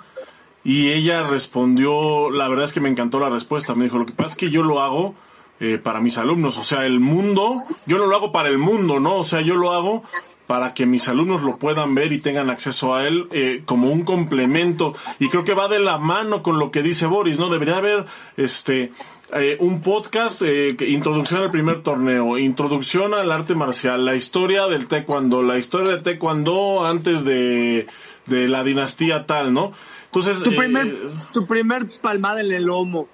[0.64, 4.14] y ella respondió, la verdad es que me encantó la respuesta, me dijo, lo que
[4.14, 5.14] pasa es que yo lo hago
[5.60, 7.58] eh, para mis alumnos, o sea, el mundo,
[7.88, 9.18] yo no lo hago para el mundo, ¿no?
[9.18, 10.04] O sea, yo lo hago
[10.46, 14.06] para que mis alumnos lo puedan ver y tengan acceso a él eh, como un
[14.06, 17.76] complemento y creo que va de la mano con lo que dice Boris no debería
[17.76, 18.06] haber
[18.38, 18.94] este
[19.34, 24.88] eh, un podcast eh, introducción al primer torneo introducción al arte marcial la historia del
[24.88, 27.88] taekwondo la historia de taekwondo antes de
[28.26, 29.74] de la dinastía tal no
[30.06, 30.96] entonces tu primer
[31.34, 33.08] tu primer palmada en el lomo.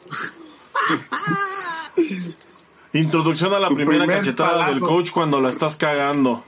[2.93, 6.43] Introducción a la primera cachetada del coach cuando la estás cagando.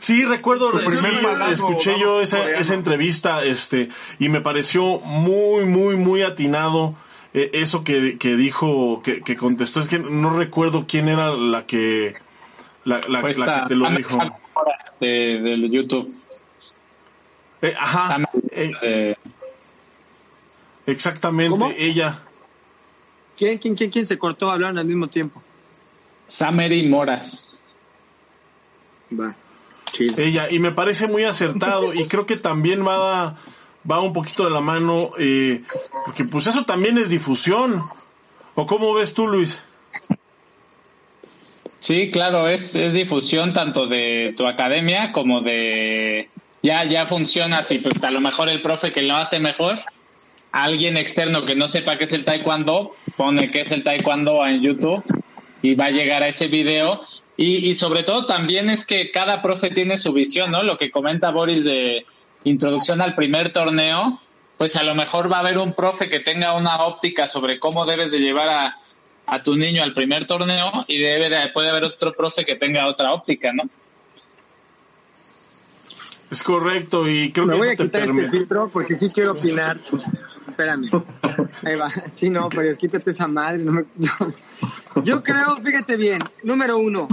[0.00, 1.06] Sí, recuerdo, sí,
[1.50, 6.94] escuché yo esa, esa, entrevista, este, y me pareció muy, muy, muy atinado
[7.32, 9.80] eh, eso que, que dijo, que, que, contestó.
[9.80, 12.14] Es que no recuerdo quién era la que,
[12.84, 14.18] la, la, pues la que te lo dijo.
[15.00, 16.14] De, de YouTube.
[17.62, 18.18] Eh, ajá.
[18.50, 19.14] Eh,
[20.86, 21.72] exactamente, ¿Cómo?
[21.76, 22.22] ella.
[23.36, 24.50] ¿Quién, quién, quién, quién se cortó?
[24.50, 25.42] Hablaron al mismo tiempo.
[26.26, 27.78] Samery Moras.
[29.18, 29.34] Va.
[29.98, 33.36] Ella, y me parece muy acertado y creo que también va,
[33.88, 35.62] va un poquito de la mano, eh,
[36.04, 37.82] porque pues eso también es difusión.
[38.54, 39.64] ¿O cómo ves tú, Luis?
[41.78, 46.28] Sí, claro, es, es difusión tanto de tu academia como de...
[46.62, 49.78] Ya, ya funciona así, pues a lo mejor el profe que lo hace mejor,
[50.52, 54.60] alguien externo que no sepa qué es el taekwondo, pone qué es el taekwondo en
[54.60, 55.02] YouTube
[55.62, 57.00] y va a llegar a ese video
[57.38, 60.62] y, y, sobre todo también es que cada profe tiene su visión, ¿no?
[60.62, 62.04] Lo que comenta Boris de
[62.44, 64.20] introducción al primer torneo,
[64.56, 67.86] pues a lo mejor va a haber un profe que tenga una óptica sobre cómo
[67.86, 68.76] debes de llevar a,
[69.26, 72.86] a tu niño al primer torneo y debe de, puede haber otro profe que tenga
[72.86, 73.64] otra óptica, ¿no?
[76.30, 78.26] Es correcto y creo Me que voy a te quitar permite.
[78.26, 79.78] este filtro porque sí quiero opinar.
[80.48, 80.90] Espérame.
[81.64, 81.90] Ahí va.
[82.10, 83.58] Sí, no, pero quítate esa madre.
[83.58, 85.02] No me- no.
[85.02, 87.08] Yo creo, fíjate bien, número uno,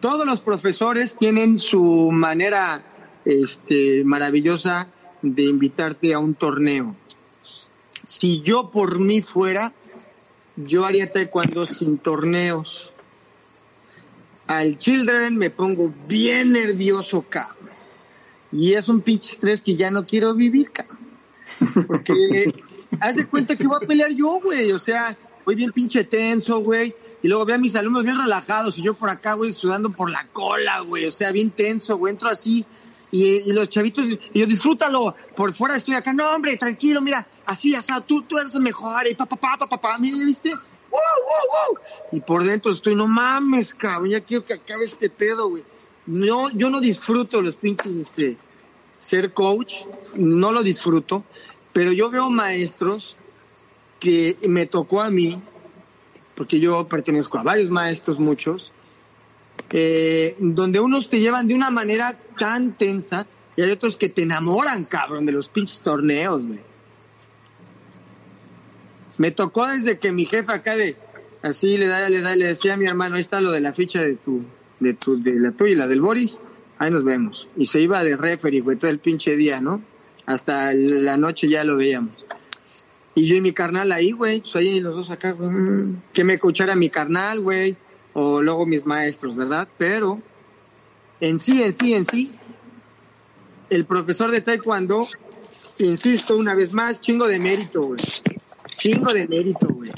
[0.00, 2.82] todos los profesores tienen su manera
[3.24, 4.88] este, maravillosa
[5.22, 6.96] de invitarte a un torneo.
[8.06, 9.72] Si yo por mí fuera,
[10.56, 12.92] yo haría taekwondo sin torneos.
[14.46, 17.70] al Children me pongo bien nervioso, cabrón.
[18.50, 20.98] Y es un pinche estrés que ya no quiero vivir, cabrón.
[21.86, 22.52] Porque
[23.00, 24.72] haz de cuenta que voy a pelear yo, güey.
[24.72, 25.16] O sea,
[25.46, 26.94] voy bien pinche tenso, güey.
[27.22, 30.10] Y luego veo a mis alumnos bien relajados y yo por acá, güey, sudando por
[30.10, 31.06] la cola, güey.
[31.06, 32.12] O sea, bien tenso, güey.
[32.12, 32.66] Entro así
[33.12, 35.14] y, los chavitos, y yo disfrútalo.
[35.36, 39.06] Por fuera estoy acá, no, hombre, tranquilo, mira, así, así, tú, tú eres el mejor.
[39.06, 40.48] Y papá, papá, papá, pa, mira, ¿viste?
[40.50, 40.60] ¡Wow,
[40.90, 41.82] wow, wow!
[42.10, 45.62] Y por dentro estoy, no mames, cabrón, ya quiero que acabe este pedo, güey.
[46.06, 48.38] No, yo no disfruto los pinches, este,
[48.98, 49.74] ser coach,
[50.14, 51.24] no lo disfruto,
[51.72, 53.16] pero yo veo maestros
[54.00, 55.40] que me tocó a mí,
[56.34, 58.72] porque yo pertenezco a varios maestros, muchos,
[60.38, 64.84] donde unos te llevan de una manera tan tensa y hay otros que te enamoran,
[64.84, 66.60] cabrón, de los pinches torneos, güey.
[69.18, 70.96] Me tocó desde que mi jefa acá de,
[71.42, 73.72] así le da, le da, le decía a mi hermano, ahí está lo de la
[73.72, 74.42] ficha de tu,
[74.80, 76.38] de tu, de la tuya y la del Boris,
[76.78, 77.48] ahí nos vemos.
[77.56, 79.82] Y se iba de referee, güey, todo el pinche día, ¿no?
[80.26, 82.24] Hasta la noche ya lo veíamos.
[83.14, 86.34] Y yo y mi carnal ahí, güey, pues ahí los dos acá, mm, que me
[86.34, 87.76] escuchara mi carnal, güey,
[88.14, 89.68] o luego mis maestros, ¿verdad?
[89.78, 90.20] Pero
[91.20, 92.32] en sí, en sí, en sí,
[93.70, 95.08] el profesor de taekwondo,
[95.78, 98.00] insisto una vez más, chingo de mérito, güey.
[98.76, 99.92] Chingo de mérito, güey.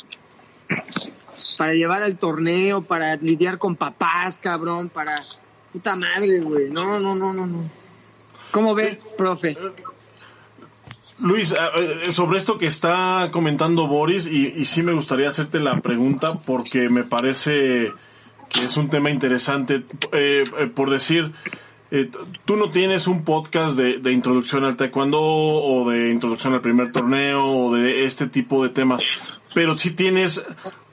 [1.59, 5.23] Para llevar al torneo, para lidiar con papás, cabrón, para...
[5.73, 6.71] Puta madre, güey.
[6.71, 7.71] No, no, no, no, no.
[8.53, 9.57] ¿Cómo ves, profe?
[11.19, 11.55] Luis,
[12.11, 16.89] sobre esto que está comentando Boris, y, y, sí me gustaría hacerte la pregunta porque
[16.89, 17.93] me parece
[18.63, 19.85] es un tema interesante.
[20.13, 20.45] Eh,
[20.75, 21.33] por decir,
[22.45, 26.93] tú no tienes un podcast de, de, introducción al taekwondo o de introducción al primer
[26.93, 29.03] torneo o de este tipo de temas,
[29.55, 30.45] pero sí tienes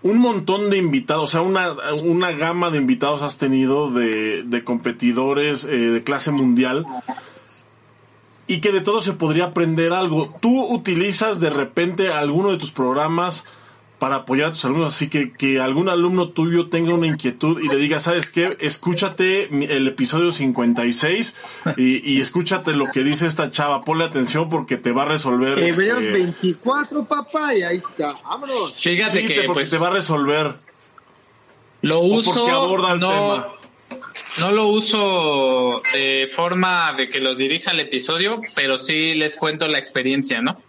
[0.04, 4.64] un montón de invitados, o sea, una, una gama de invitados has tenido de, de
[4.64, 6.86] competidores de clase mundial
[8.52, 10.36] y que de todo se podría aprender algo.
[10.42, 13.46] Tú utilizas de repente alguno de tus programas
[14.02, 17.68] para apoyar a tus alumnos, así que que algún alumno tuyo tenga una inquietud y
[17.68, 18.50] le diga, ¿sabes qué?
[18.60, 19.44] Escúchate
[19.76, 21.36] el episodio 56
[21.78, 25.60] y, y escúchate lo que dice esta chava, ponle atención porque te va a resolver.
[25.60, 26.12] Hebreos este...
[26.14, 28.74] 24, papá, y ahí está, vámonos.
[28.74, 30.56] Fíjate Sí, que te- porque pues, te va a resolver.
[31.82, 33.48] lo O uso, porque aborda el no, tema.
[34.40, 39.68] no lo uso de forma de que los dirija al episodio, pero sí les cuento
[39.68, 40.60] la experiencia, ¿no?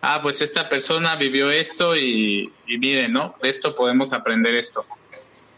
[0.00, 3.34] Ah, pues esta persona vivió esto y, y miren, ¿no?
[3.42, 4.86] De esto podemos aprender esto.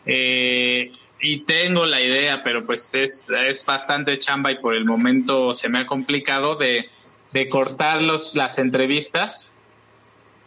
[0.07, 5.53] Eh, y tengo la idea, pero pues es, es bastante chamba y por el momento
[5.53, 6.89] se me ha complicado de,
[7.33, 9.59] de cortar los, las entrevistas.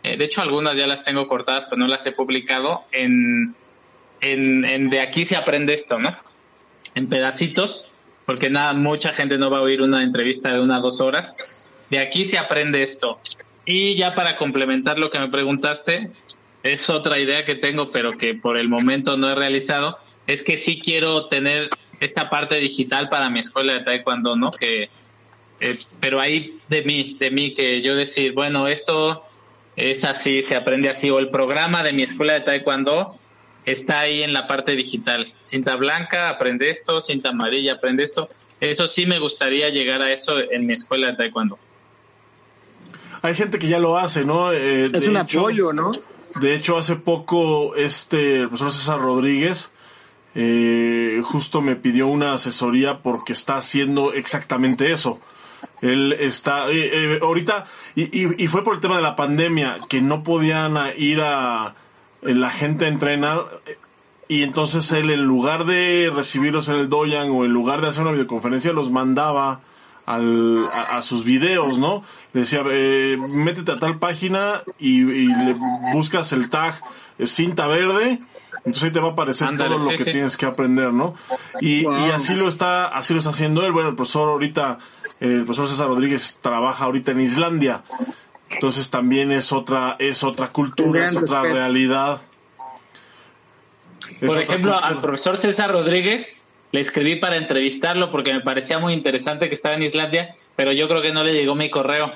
[0.01, 3.55] Eh, de hecho, algunas ya las tengo cortadas, pero no las he publicado en,
[4.21, 6.09] en, de aquí se aprende esto, ¿no?
[6.95, 7.89] En pedacitos,
[8.25, 11.35] porque nada, mucha gente no va a oír una entrevista de una dos horas.
[11.89, 13.19] De aquí se aprende esto.
[13.65, 16.11] Y ya para complementar lo que me preguntaste,
[16.63, 19.97] es otra idea que tengo, pero que por el momento no he realizado,
[20.27, 24.51] es que sí quiero tener esta parte digital para mi escuela de taekwondo, ¿no?
[24.51, 24.89] Que,
[25.59, 29.25] eh, pero ahí de mí, de mí, que yo decir, bueno, esto
[29.75, 33.17] es así, se aprende así, o el programa de mi escuela de taekwondo
[33.65, 35.33] está ahí en la parte digital.
[35.41, 38.29] Cinta blanca, aprende esto, cinta amarilla, aprende esto.
[38.59, 41.57] Eso sí me gustaría llegar a eso en mi escuela de taekwondo.
[43.23, 44.51] Hay gente que ya lo hace, ¿no?
[44.51, 45.91] Eh, Es de un hecho- apoyo, ¿no?
[46.41, 49.71] De hecho, hace poco este el profesor César Rodríguez
[50.35, 55.19] eh, justo me pidió una asesoría porque está haciendo exactamente eso.
[55.81, 57.65] Él está eh, eh, ahorita
[57.95, 61.75] y, y, y fue por el tema de la pandemia que no podían ir a
[62.23, 63.45] eh, la gente a entrenar
[64.27, 68.03] y entonces él en lugar de recibirlos en el doyan o en lugar de hacer
[68.03, 69.61] una videoconferencia los mandaba
[70.05, 72.03] al, a, a sus videos, ¿no?
[72.33, 75.55] Le decía, eh, métete a tal página y, y le
[75.93, 76.81] buscas el tag
[77.19, 78.19] eh, cinta verde,
[78.57, 80.11] entonces ahí te va a aparecer todo lo sí, que sí.
[80.11, 81.15] tienes que aprender, ¿no?
[81.61, 82.07] Y, Wow.
[82.07, 83.71] y así lo está, así lo está haciendo él.
[83.71, 84.77] Bueno, el profesor ahorita,
[85.19, 87.83] el profesor César Rodríguez trabaja ahorita en Islandia.
[88.49, 91.55] Entonces también es otra, es otra cultura, es otra respeto.
[91.59, 92.21] realidad.
[94.11, 94.87] Es Por otra ejemplo, cultura.
[94.87, 96.37] al profesor César Rodríguez
[96.73, 100.87] le escribí para entrevistarlo porque me parecía muy interesante que estaba en Islandia, pero yo
[100.89, 102.11] creo que no le llegó mi correo.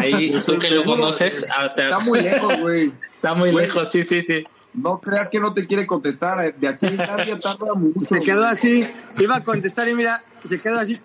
[0.00, 2.92] Ahí, tú que lo conoces, ah, te- Está muy lejos, güey.
[3.14, 4.44] está muy lejos, sí, sí, sí.
[4.74, 6.54] No creas que no te quiere contestar.
[6.56, 8.06] De aquí a Italia tarda mucho.
[8.06, 8.86] Se quedó así,
[9.18, 10.98] iba a contestar y mira, se quedó así.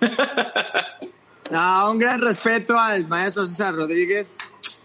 [1.50, 4.34] No, un gran respeto al maestro César Rodríguez,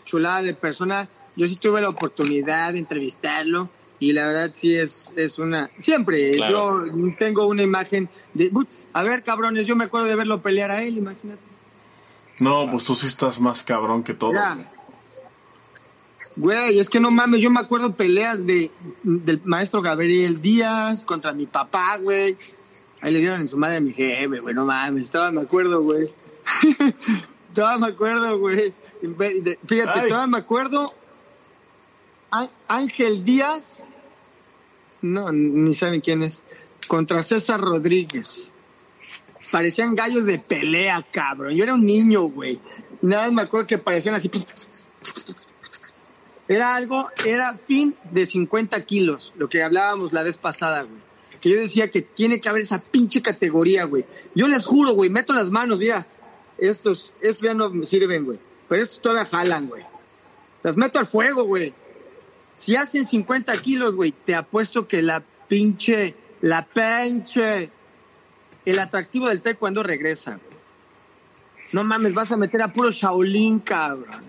[0.04, 1.08] chulada de persona.
[1.38, 3.70] Yo sí tuve la oportunidad de entrevistarlo
[4.00, 5.70] y la verdad sí es, es una...
[5.80, 6.86] Siempre, Claro.
[6.86, 8.52] yo tengo una imagen de...
[8.94, 11.42] A ver, cabrones, yo me acuerdo de verlo pelear a él, imagínate.
[12.40, 14.32] No, pues tú sí estás más cabrón que todo.
[14.32, 14.72] Mira,
[16.36, 18.70] Güey, es que no mames, yo me acuerdo peleas de
[19.02, 22.38] del maestro Gabriel Díaz contra mi papá, güey.
[23.02, 25.82] Ahí le dieron en su madre a mi jefe, güey, no mames, todavía me acuerdo,
[25.82, 26.08] güey.
[27.56, 28.72] todavía me acuerdo, güey.
[29.68, 30.10] Fíjate, Ay.
[30.10, 30.94] todavía me acuerdo.
[32.68, 33.84] Ángel Díaz,
[35.02, 36.42] no, ni saben quién es,
[36.88, 38.52] contra César Rodríguez.
[39.52, 41.54] Parecían gallos de pelea, cabrón.
[41.56, 42.60] Yo era un niño, güey.
[43.02, 44.30] Nada más me acuerdo que parecían así.
[46.48, 51.02] Era algo, era fin de 50 kilos, lo que hablábamos la vez pasada, güey.
[51.42, 54.06] Que yo decía que tiene que haber esa pinche categoría, güey.
[54.34, 56.08] Yo les juro, güey, meto las manos, ya.
[56.58, 58.40] Estos, estos ya no me sirven, güey.
[58.68, 59.84] Pero estos todavía jalan, güey.
[60.64, 61.74] Las meto al fuego, güey.
[62.58, 67.70] Si hacen 50 kilos, güey, te apuesto que la pinche, la pinche,
[68.66, 70.40] el atractivo del taekwondo regresa.
[71.72, 74.24] No mames, vas a meter a puro Shaolin, cabrón.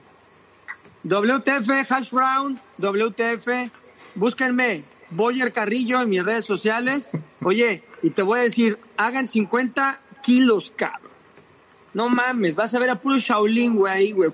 [1.05, 3.73] WTF, Hash Brown, WTF,
[4.15, 7.11] búsquenme, Boyer Carrillo en mis redes sociales.
[7.43, 11.13] Oye, y te voy a decir, hagan 50 kilos, cabrón.
[11.95, 14.31] No mames, vas a ver a puro Shaolin, güey, güey,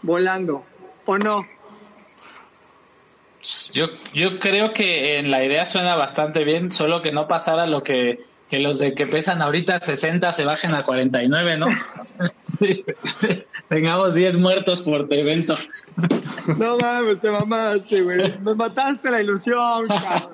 [0.00, 0.64] volando.
[1.04, 1.46] ¿O no?
[3.72, 7.82] Yo, yo creo que en la idea suena bastante bien, solo que no pasara lo
[7.82, 11.66] que, que los de que pesan ahorita 60 se bajen a 49, ¿no?
[13.68, 15.56] Tengamos 10 muertos por evento.
[16.56, 18.38] No mames, te mamaste, güey.
[18.40, 20.30] Me mataste la ilusión, cabrón.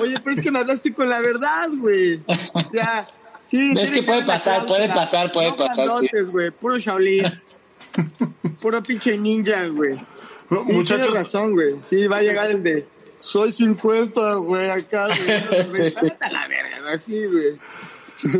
[0.00, 2.20] Oye, pero es que me hablaste con la verdad, güey.
[2.52, 3.08] O sea,
[3.44, 3.74] sí.
[3.78, 5.86] Es que puede pasar, puede pasar, puede No pasar,
[6.30, 6.50] güey.
[6.50, 7.40] Puro Shaolin.
[8.60, 10.00] Puro pinche ninja, güey.
[10.66, 11.76] Sí, Muchachos, tienes razón, güey.
[11.82, 12.86] Sí, va a llegar el de
[13.18, 15.70] soy 50, güey, acá, güey.
[15.90, 16.00] Sí, sí.
[16.02, 17.58] Vete a la verga, güey, así, güey.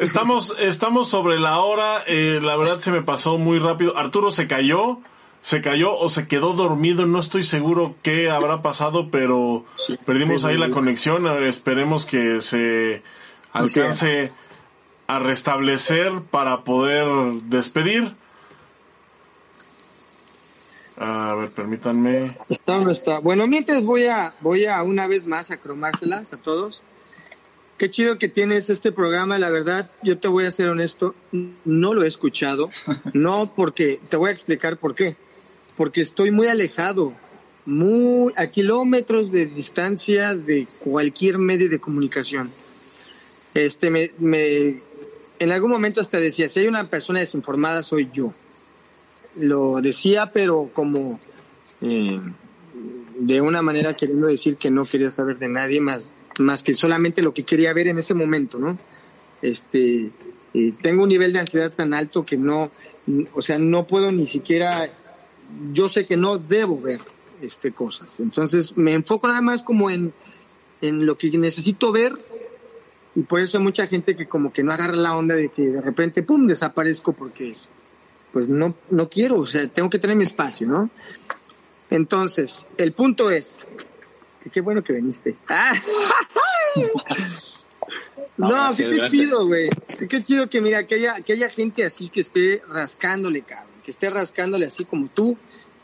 [0.03, 2.03] estamos, estamos sobre la hora.
[2.07, 3.97] eh, la verdad se me pasó muy rápido.
[3.97, 4.99] Arturo se cayó.
[5.45, 9.65] Se cayó o se quedó dormido, no estoy seguro qué habrá pasado, pero
[10.07, 11.27] perdimos ahí la conexión.
[11.27, 13.03] A ver, esperemos que se
[13.53, 14.31] alcance
[15.09, 17.09] a restablecer para poder
[17.43, 18.15] despedir.
[21.05, 22.37] A ver, permítanme.
[22.49, 23.19] Está o no está.
[23.19, 26.83] Bueno, mientras voy a, voy a una vez más a cromárselas a todos.
[27.77, 31.17] Qué chido que tienes este programa, la verdad, yo te voy a ser honesto,
[31.65, 32.71] no lo he escuchado,
[33.15, 35.17] no porque, te voy a explicar por qué,
[35.77, 37.13] porque estoy muy alejado,
[37.67, 42.53] muy a kilómetros de distancia de cualquier medio de comunicación.
[43.55, 44.81] Este, me, me,
[45.41, 48.33] en algún momento hasta decía, si hay una persona desinformada soy yo.
[49.37, 51.19] Lo decía, pero como
[51.81, 52.21] eh,
[53.19, 57.23] de una manera queriendo decir que no quería saber de nadie más, más que solamente
[57.23, 58.79] lo que quería ver en ese momento, ¿no?
[59.41, 60.11] Este,
[60.55, 62.71] eh, tengo un nivel de ansiedad tan alto que no,
[63.33, 64.89] o sea, no puedo ni siquiera,
[65.73, 67.01] yo sé que no debo ver
[67.41, 68.09] este cosas.
[68.19, 70.13] Entonces me enfoco nada más como en,
[70.81, 72.13] en lo que necesito ver
[73.15, 75.63] y por eso hay mucha gente que como que no agarra la onda de que
[75.63, 77.55] de repente, pum, desaparezco porque
[78.33, 80.91] pues no, no quiero, o sea, tengo que tener mi espacio, ¿no?
[81.91, 83.67] Entonces, el punto es,
[84.43, 85.37] que qué bueno que viniste.
[85.49, 85.75] ¡Ah!
[88.37, 89.69] No, que qué chido, güey.
[90.09, 93.69] Qué chido que mira, que haya, que haya gente así que esté rascándole, cabrón.
[93.85, 95.37] Que esté rascándole así como tú.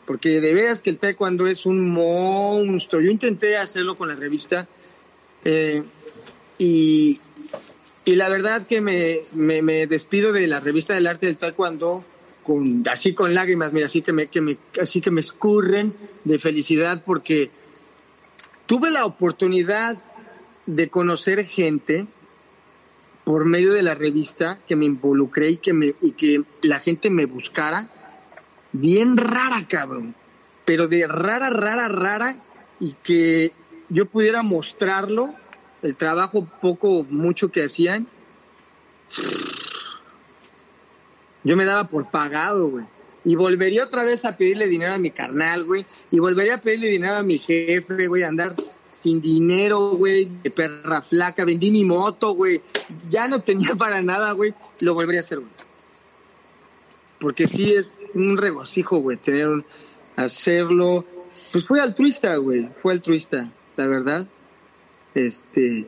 [0.07, 3.03] Porque de veras que el taekwondo es un monstruo.
[3.03, 4.67] Yo intenté hacerlo con la revista.
[5.45, 5.83] eh,
[6.57, 7.21] y,
[8.05, 12.05] y la verdad que me, me, me despido de la revista del arte del taekwondo
[12.91, 15.95] así con lágrimas, mira, así que me, que me, así que me escurren
[16.25, 17.51] de felicidad porque
[18.67, 19.99] tuve la oportunidad
[20.67, 22.07] de conocer gente
[23.25, 27.11] por medio de la revista que me involucré y que me, y que la gente
[27.11, 27.91] me buscara
[28.73, 30.15] bien rara, cabrón,
[30.65, 32.37] pero de rara, rara, rara
[32.81, 33.53] y que
[33.89, 35.35] yo pudiera mostrarlo,
[35.83, 38.07] el trabajo poco, mucho que hacían.
[41.45, 42.85] Yo me daba por pagado, güey.
[43.25, 45.85] Y volvería otra vez a pedirle dinero a mi carnal, güey.
[46.11, 48.23] Y volvería a pedirle dinero a mi jefe, güey.
[48.23, 48.57] Andar
[48.91, 50.29] sin dinero, güey.
[50.43, 51.45] De perra flaca.
[51.45, 52.63] Vendí mi moto, güey.
[53.11, 54.55] Ya no tenía para nada, güey.
[54.81, 55.51] Lo volvería a hacer, güey.
[57.21, 59.65] Porque sí es un regocijo, güey, tener
[60.17, 61.05] hacerlo.
[61.53, 62.69] Pues fue altruista, güey.
[62.81, 64.29] Fue altruista, la verdad.
[65.15, 65.87] Este.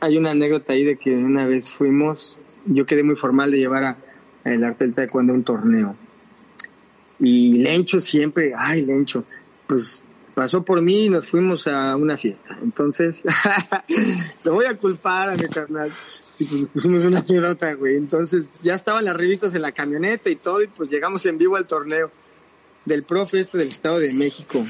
[0.00, 2.38] Hay una anécdota ahí de que una vez fuimos.
[2.66, 3.96] Yo quedé muy formal de llevar a,
[4.44, 5.96] a el arte del taekwondo a un torneo.
[7.18, 9.24] Y Lencho siempre, ay, Lencho,
[9.66, 10.02] pues
[10.34, 12.58] pasó por mí y nos fuimos a una fiesta.
[12.62, 13.22] Entonces,
[14.44, 15.90] lo voy a culpar a mi carnal.
[16.38, 17.96] Y pues pusimos una pelota, güey.
[17.96, 21.56] Entonces, ya estaban las revistas en la camioneta y todo, y pues llegamos en vivo
[21.56, 22.10] al torneo
[22.84, 24.64] del profe este del Estado de México,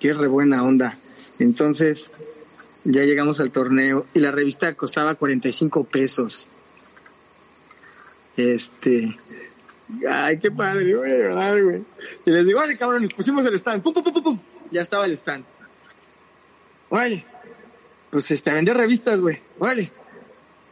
[0.00, 0.98] que es re buena onda.
[1.38, 2.10] Entonces,
[2.84, 6.48] ya llegamos al torneo y la revista costaba 45 pesos.
[8.36, 9.16] Este,
[10.08, 11.84] ay, qué padre, voy a llorar, güey.
[12.24, 15.06] Y les digo, vale, cabrón, nos pusimos el stand, pum, pum, pum, pum, ya estaba
[15.06, 15.44] el stand.
[16.90, 17.24] Vale,
[18.10, 19.90] pues este, a vender revistas, güey, vale.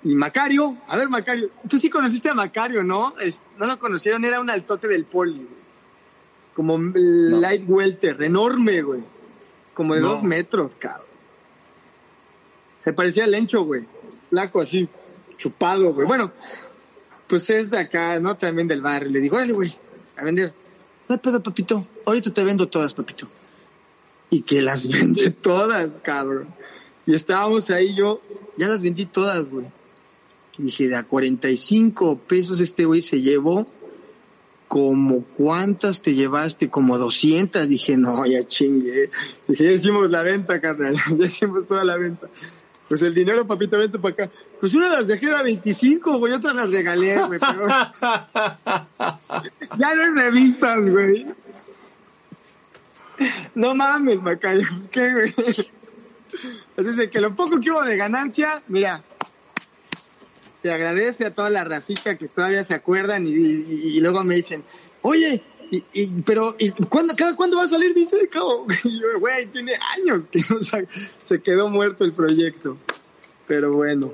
[0.04, 3.14] Y Macario, a ver, Macario, tú sí conociste a Macario, ¿no?
[3.58, 5.62] no lo conocieron, era un altote del poli, güey.
[6.54, 9.02] Como light welter, enorme, güey.
[9.74, 11.06] Como de dos metros, cabrón.
[12.84, 13.84] Se parecía al Lencho, güey.
[14.28, 14.88] Flaco así,
[15.36, 16.06] chupado, güey.
[16.06, 16.32] Bueno,
[17.32, 18.36] pues es de acá, ¿no?
[18.36, 19.08] También del barrio.
[19.08, 19.74] Le digo, órale, güey,
[20.18, 20.52] a vender.
[21.08, 21.88] No pedo, papito.
[22.04, 23.26] Ahorita te vendo todas, papito.
[24.28, 26.48] Y que las vende todas, cabrón.
[27.06, 28.20] Y estábamos ahí yo,
[28.58, 29.64] ya las vendí todas, güey.
[30.58, 33.66] Dije, de a 45 pesos este güey se llevó
[34.68, 37.66] como cuántas te llevaste, como 200.
[37.66, 39.08] Dije, no, ya chingue.
[39.48, 40.96] Dije, ya hicimos la venta, carnal.
[41.18, 42.28] Ya hicimos toda la venta.
[42.92, 44.30] Pues el dinero, papito, vente para acá.
[44.60, 47.40] Pues una las dejé a 25, güey, otras las regalé, güey.
[47.40, 47.66] Pero...
[49.78, 51.24] ya no hay revistas, güey.
[53.54, 55.34] No mames, Macario, pues qué, güey.
[56.76, 59.02] Así es que lo poco que hubo de ganancia, mira,
[60.60, 64.64] se agradece a toda la racita que todavía se acuerdan y, luego me dicen,
[65.00, 65.42] oye,
[65.72, 67.94] y, pero ¿y cuándo, cada cuándo va a salir?
[67.94, 68.66] Dice, cabo.
[69.20, 70.58] güey, tiene años que no
[71.22, 72.76] se quedó muerto el proyecto.
[73.46, 74.12] Pero bueno.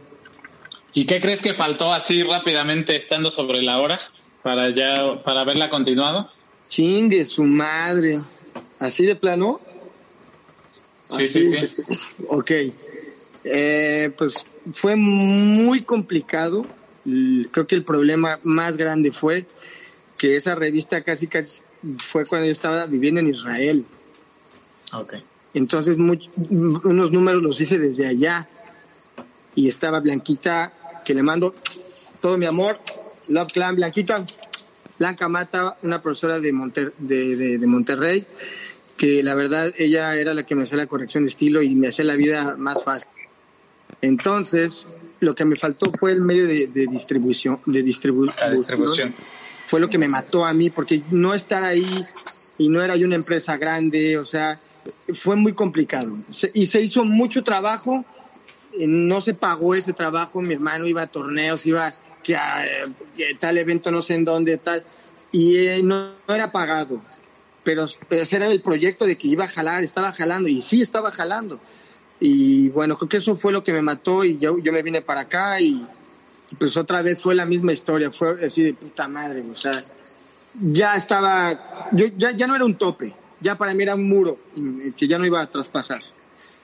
[0.95, 4.01] ¿Y qué crees que faltó así rápidamente estando sobre la hora
[4.43, 6.31] para ya para haberla continuado?
[6.69, 8.21] Chingue su madre.
[8.79, 9.61] ¿Así de plano?
[11.03, 11.57] Sí, sí, sí.
[12.29, 12.53] Ok.
[13.43, 14.45] Eh, pues
[14.75, 16.67] fue muy complicado.
[17.51, 19.47] Creo que el problema más grande fue
[20.19, 21.63] que esa revista casi casi
[22.01, 23.87] fue cuando yo estaba viviendo en Israel.
[24.93, 25.23] Okay.
[25.55, 28.49] Entonces unos números los hice desde allá
[29.55, 30.73] y estaba Blanquita
[31.05, 31.55] que le mando
[32.21, 32.79] todo mi amor,
[33.29, 34.27] Love Clan Blanquita,
[34.99, 36.53] Blanca Mata, una profesora de,
[36.99, 38.27] de, de, Monterrey,
[38.97, 41.89] que la verdad ella era la que me hacía la corrección de estilo y me
[41.89, 43.11] hacía la vida más fácil.
[44.03, 44.89] Entonces,
[45.21, 49.15] lo que me faltó fue el medio de, distribución, de distribución.
[49.69, 52.05] Fue lo que me mató a mí, porque no estar ahí
[52.59, 54.59] y no era yo una empresa grande, o sea,
[55.15, 56.17] fue muy complicado.
[56.55, 58.05] y se hizo mucho trabajo,
[58.79, 62.65] no se pagó ese trabajo, mi hermano iba a torneos, iba que a,
[63.39, 64.83] tal evento no sé en dónde, tal,
[65.31, 67.01] y eh, no, era pagado.
[67.63, 70.81] Pero, pero ese era el proyecto de que iba a jalar, estaba jalando, y sí
[70.81, 71.61] estaba jalando
[72.21, 75.03] y bueno, creo que eso fue lo que me mató y yo, yo me vine
[75.03, 75.87] para acá y,
[76.57, 79.83] pues otra vez fue la misma historia, fue así de puta madre, o sea,
[80.55, 84.39] ya estaba, yo ya, ya no era un tope, ya para mí era un muro
[84.97, 86.03] que ya no iba a traspasar.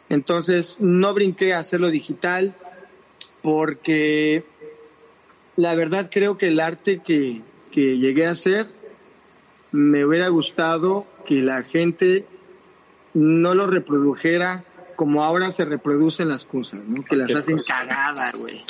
[0.09, 2.55] Entonces no brinqué a hacerlo digital
[3.43, 4.45] porque
[5.57, 8.69] la verdad creo que el arte que, que llegué a hacer
[9.73, 12.27] me hubiera gustado que la gente
[13.15, 14.65] no lo reprodujera
[14.97, 17.05] como ahora se reproducen las cosas, ¿no?
[17.05, 18.63] Que las hacen cagada, güey.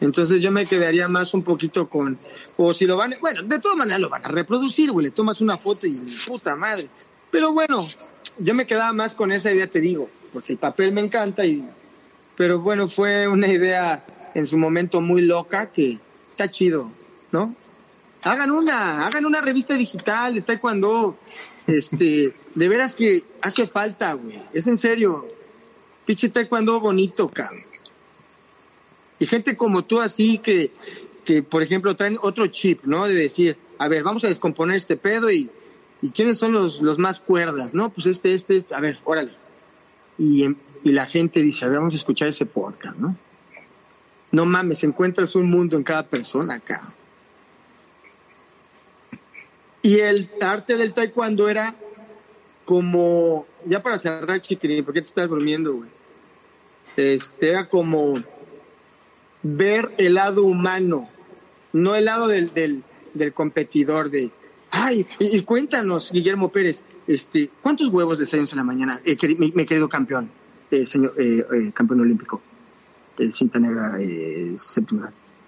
[0.00, 2.18] Entonces yo me quedaría más un poquito con,
[2.56, 5.40] o si lo van, bueno, de todas maneras lo van a reproducir, güey, le tomas
[5.40, 6.88] una foto y puta madre.
[7.30, 7.86] Pero bueno,
[8.38, 11.68] yo me quedaba más con esa idea, te digo, porque el papel me encanta y,
[12.36, 15.98] pero bueno, fue una idea en su momento muy loca que
[16.30, 16.90] está chido,
[17.32, 17.54] ¿no?
[18.22, 21.16] Hagan una, hagan una revista digital de taekwondo,
[21.66, 25.26] este, de veras que hace falta, güey, es en serio,
[26.08, 27.67] Pinche taekwondo bonito, cabrón.
[29.18, 30.70] Y gente como tú así que,
[31.24, 33.06] que, por ejemplo, traen otro chip, ¿no?
[33.06, 35.50] De decir, a ver, vamos a descomponer este pedo y,
[36.00, 37.90] y quiénes son los, los más cuerdas, ¿no?
[37.90, 39.32] Pues este, este, este a ver, órale.
[40.18, 40.44] Y,
[40.84, 43.16] y la gente dice, a ver, vamos a escuchar ese podcast, ¿no?
[44.30, 46.92] No mames, encuentras un mundo en cada persona acá.
[49.82, 51.74] Y el arte del taekwondo era
[52.64, 55.88] como, ya para cerrar, chiquirín, ¿por qué te estás durmiendo, güey?
[56.96, 58.22] este, era como
[59.42, 61.08] ver el lado humano,
[61.72, 62.82] no el lado del, del,
[63.14, 64.30] del competidor de,
[64.70, 69.66] ay, y, cuéntanos, Guillermo Pérez, este, ¿cuántos huevos desayunas en la mañana, eh, mi, mi,
[69.66, 70.30] querido campeón,
[70.70, 72.42] eh, señor, eh, eh campeón olímpico,
[73.18, 74.54] el cinta negra, eh,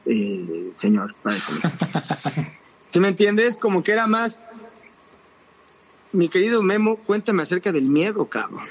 [0.06, 1.14] eh, señor,
[2.90, 3.56] ¿Sí me entiendes?
[3.56, 4.40] Como que era más,
[6.12, 8.64] mi querido Memo, cuéntame acerca del miedo, cabrón.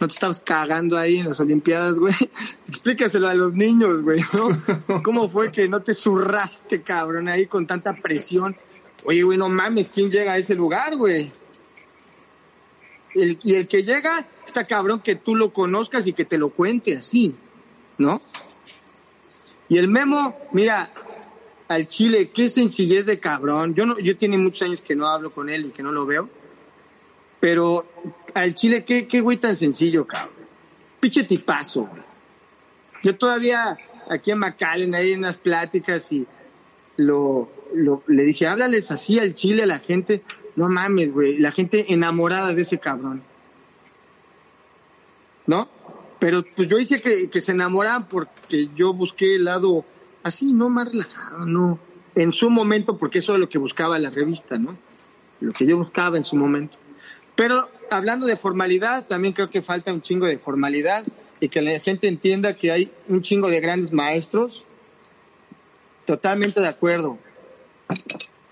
[0.00, 2.14] No te estabas cagando ahí en las Olimpiadas, güey.
[2.68, 5.02] Explícaselo a los niños, güey, ¿no?
[5.02, 8.56] ¿Cómo fue que no te zurraste, cabrón, ahí con tanta presión?
[9.04, 11.32] Oye, güey, no mames, ¿quién llega a ese lugar, güey?
[13.18, 16.98] y el que llega, está cabrón que tú lo conozcas y que te lo cuente
[16.98, 17.34] así,
[17.96, 18.20] ¿no?
[19.68, 20.90] Y el Memo, mira,
[21.68, 23.74] al Chile, qué sencillez de cabrón.
[23.74, 26.06] Yo no, yo tiene muchos años que no hablo con él y que no lo
[26.06, 26.28] veo.
[27.40, 27.86] Pero
[28.36, 30.34] al Chile, qué, qué güey tan sencillo, cabrón.
[31.00, 31.88] Piche tipazo,
[33.02, 33.78] Yo todavía
[34.10, 36.26] aquí en McAllen, ahí en las pláticas y
[36.98, 40.22] lo, lo, le dije, háblales así al Chile a la gente.
[40.54, 41.38] No mames, güey.
[41.38, 43.22] La gente enamorada de ese cabrón.
[45.46, 45.68] ¿No?
[46.18, 49.86] Pero pues yo hice que, que se enamoraran porque yo busqué el lado
[50.22, 51.78] así, no más relajado, no.
[52.14, 54.76] En su momento, porque eso es lo que buscaba la revista, ¿no?
[55.40, 56.76] Lo que yo buscaba en su momento.
[57.34, 61.04] Pero hablando de formalidad, también creo que falta un chingo de formalidad
[61.40, 64.64] y que la gente entienda que hay un chingo de grandes maestros.
[66.06, 67.18] Totalmente de acuerdo.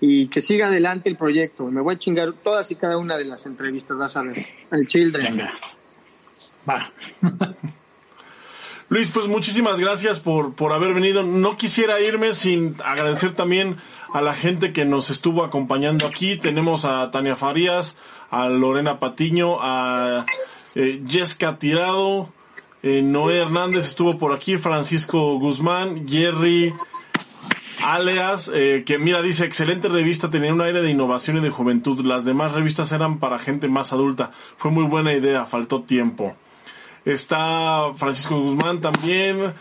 [0.01, 1.65] Y que siga adelante el proyecto.
[1.65, 4.45] Me voy a chingar todas y cada una de las entrevistas, vas a ver.
[4.71, 5.37] Al Children.
[5.37, 5.53] Venga.
[6.69, 6.91] Va.
[8.89, 11.23] Luis, pues muchísimas gracias por, por haber venido.
[11.23, 13.77] No quisiera irme sin agradecer también
[14.15, 16.37] a la gente que nos estuvo acompañando aquí.
[16.37, 17.97] Tenemos a Tania Farías,
[18.31, 20.25] a Lorena Patiño, a
[20.73, 22.29] eh, Jessica Tirado,
[22.81, 26.73] eh, Noé Hernández estuvo por aquí, Francisco Guzmán, Jerry
[27.83, 31.99] Aleas, eh, que mira, dice, excelente revista, tenía un aire de innovación y de juventud.
[32.05, 34.31] Las demás revistas eran para gente más adulta.
[34.55, 36.37] Fue muy buena idea, faltó tiempo.
[37.03, 39.53] Está Francisco Guzmán también.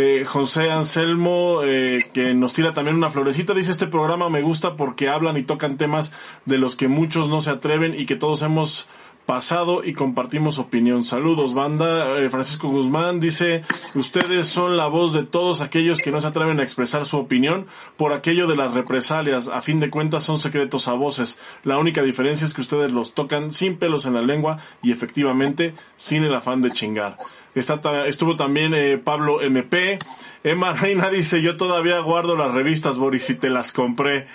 [0.00, 4.76] Eh, José Anselmo, eh, que nos tira también una florecita, dice este programa me gusta
[4.76, 6.12] porque hablan y tocan temas
[6.44, 8.86] de los que muchos no se atreven y que todos hemos
[9.26, 11.02] pasado y compartimos opinión.
[11.02, 12.16] Saludos, banda.
[12.20, 13.64] Eh, Francisco Guzmán dice,
[13.96, 17.66] ustedes son la voz de todos aquellos que no se atreven a expresar su opinión
[17.96, 19.48] por aquello de las represalias.
[19.48, 21.40] A fin de cuentas son secretos a voces.
[21.64, 25.74] La única diferencia es que ustedes los tocan sin pelos en la lengua y efectivamente
[25.96, 27.16] sin el afán de chingar.
[27.54, 29.98] Está, estuvo también eh, Pablo MP.
[30.44, 34.26] Emma Reina dice, yo todavía guardo las revistas, Boris, y te las compré.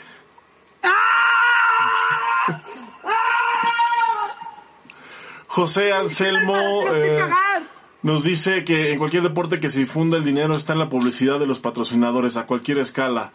[5.47, 7.19] José Anselmo eh,
[8.01, 11.39] nos dice que en cualquier deporte que se difunda el dinero está en la publicidad
[11.39, 13.31] de los patrocinadores a cualquier escala.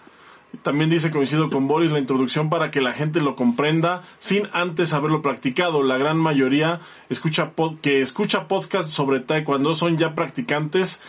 [0.63, 4.95] También dice, coincido con Boris, la introducción para que la gente lo comprenda sin antes
[4.95, 5.83] haberlo practicado.
[5.83, 6.81] La gran mayoría
[7.11, 11.01] escucha que escucha podcast sobre taekwondo son ya practicantes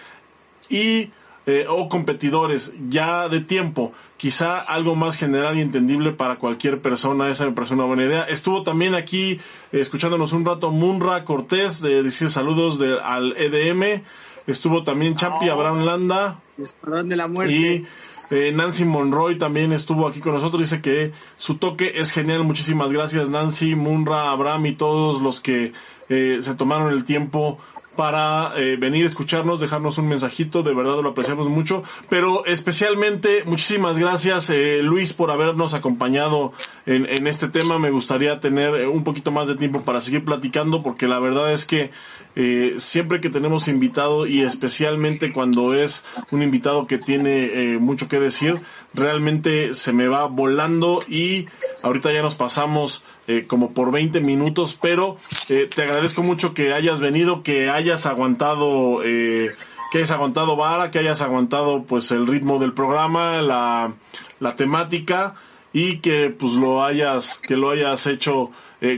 [0.70, 1.12] y
[1.46, 3.94] eh, o competidores ya de tiempo.
[4.18, 7.30] Quizá algo más general y entendible para cualquier persona.
[7.30, 8.24] Esa me parece una buena idea.
[8.26, 9.32] Estuvo también aquí
[9.72, 14.04] eh, escuchándonos un rato Munra Cortés de decir saludos de, al EDM.
[14.46, 16.40] Estuvo también Chapi Abraham Landa.
[16.58, 17.54] de la muerte.
[17.54, 17.88] Y
[18.30, 20.62] eh, Nancy Monroy también estuvo aquí con nosotros.
[20.62, 22.44] Dice que su toque es genial.
[22.44, 25.74] Muchísimas gracias Nancy, Munra, Abraham y todos los que
[26.10, 27.60] se tomaron el tiempo
[28.00, 33.44] para eh, venir a escucharnos, dejarnos un mensajito, de verdad lo apreciamos mucho, pero especialmente
[33.44, 36.54] muchísimas gracias eh, Luis por habernos acompañado
[36.86, 40.82] en, este tema, me gustaría tener eh, un poquito más de tiempo para seguir platicando
[40.82, 41.92] porque la verdad es que
[42.38, 48.18] eh, siempre que tenemos invitado y especialmente cuando es un invitado que tiene mucho que
[48.18, 48.62] decir,
[48.94, 51.48] realmente se me va volando y
[51.84, 57.00] ahorita ya nos pasamos eh, como por 20 minutos, pero te agradezco mucho que hayas
[57.00, 59.54] venido, que hayas aguantado, que
[59.94, 63.94] hayas aguantado vara, que hayas aguantado pues el ritmo del programa, la,
[64.42, 65.36] la temática
[65.72, 68.52] y que pues lo hayas, que lo hayas hecho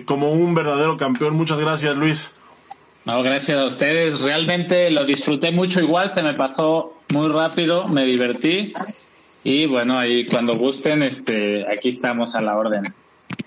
[0.06, 1.36] como un verdadero campeón.
[1.36, 2.32] Muchas gracias Luis.
[3.04, 4.22] No, gracias a ustedes.
[4.22, 8.74] Realmente lo disfruté mucho igual, se me pasó muy rápido, me divertí.
[9.44, 12.94] Y bueno, ahí cuando gusten, este, aquí estamos a la orden.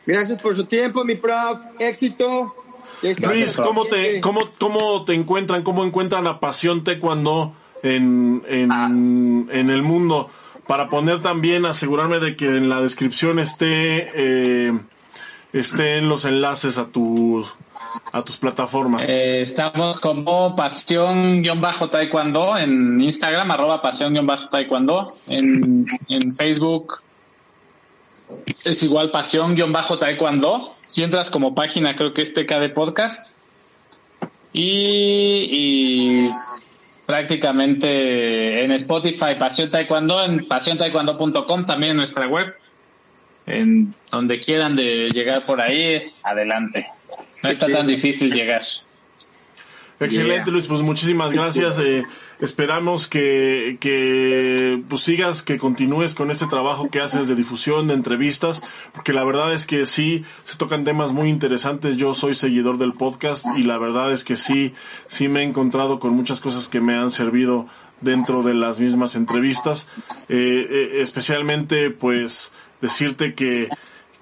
[0.07, 1.61] Gracias por su tiempo, mi prof.
[1.79, 2.55] Éxito.
[3.03, 8.87] Luis, ¿cómo te, cómo, cómo te encuentran, cómo encuentran la pasión taekwondo en, en, ah.
[8.87, 10.31] en el mundo?
[10.67, 14.73] Para poner también, asegurarme de que en la descripción esté, eh,
[15.53, 17.55] estén los enlaces a tus
[18.13, 19.09] a tus plataformas?
[19.09, 25.13] Eh, estamos como pasión-taekwondo en Instagram, arroba pasión-taekwondo.
[25.29, 27.01] En, en Facebook
[28.65, 30.77] es igual pasión-taekwondo.
[30.85, 33.31] Si entras como página, creo que es TKD Podcast.
[34.53, 36.31] Y, y
[37.07, 42.55] prácticamente en Spotify Pasión Taekwondo, en pasiontaekwondo.com también en nuestra web.
[43.47, 46.87] en donde quieran de llegar por ahí, adelante.
[47.43, 48.63] No está tan difícil llegar.
[50.05, 50.67] Excelente, Luis.
[50.67, 51.79] Pues muchísimas gracias.
[51.79, 52.05] Eh,
[52.41, 57.95] esperamos que, que pues sigas, que continúes con este trabajo que haces de difusión, de
[57.95, 58.63] entrevistas,
[58.93, 61.97] porque la verdad es que sí, se tocan temas muy interesantes.
[61.97, 64.75] Yo soy seguidor del podcast y la verdad es que sí,
[65.09, 67.67] sí me he encontrado con muchas cosas que me han servido
[68.01, 69.89] dentro de las mismas entrevistas.
[70.29, 73.69] Eh, eh, especialmente, pues, decirte que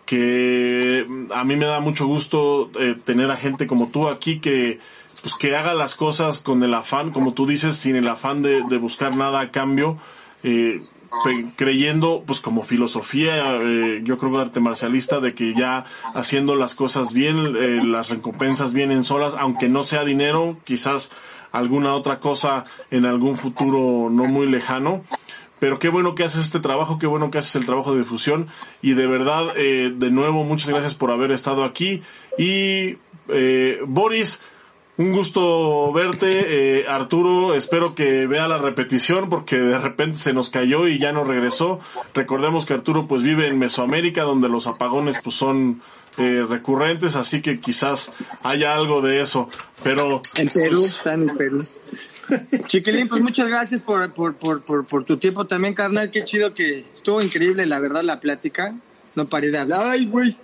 [0.05, 4.79] que a mí me da mucho gusto eh, tener a gente como tú aquí que
[5.23, 8.63] pues que haga las cosas con el afán, como tú dices, sin el afán de,
[8.69, 9.97] de buscar nada a cambio,
[10.43, 10.81] eh,
[11.57, 15.85] creyendo, pues como filosofía, eh, yo creo que arte marcialista, de que ya
[16.15, 21.11] haciendo las cosas bien, eh, las recompensas vienen solas, aunque no sea dinero, quizás
[21.53, 25.05] alguna otra cosa en algún futuro no muy lejano.
[25.59, 28.49] Pero qué bueno que haces este trabajo, qué bueno que haces el trabajo de difusión
[28.81, 32.03] y de verdad, eh, de nuevo, muchas gracias por haber estado aquí.
[32.37, 32.97] Y
[33.29, 34.41] eh, Boris,
[35.03, 37.55] un gusto verte, eh, Arturo.
[37.55, 41.81] Espero que vea la repetición porque de repente se nos cayó y ya no regresó.
[42.15, 45.83] Recordemos que Arturo pues vive en Mesoamérica donde los apagones pues son
[46.19, 48.13] eh, recurrentes, así que quizás
[48.43, 49.49] haya algo de eso.
[49.83, 51.67] Pero en Perú, está en Perú.
[52.67, 56.11] Chiquilín, pues muchas gracias por, por, por, por, por tu tiempo también, carnal.
[56.11, 58.75] Qué chido que estuvo increíble, la verdad, la plática.
[59.15, 59.87] No paré de hablar.
[59.87, 60.37] Ay, güey.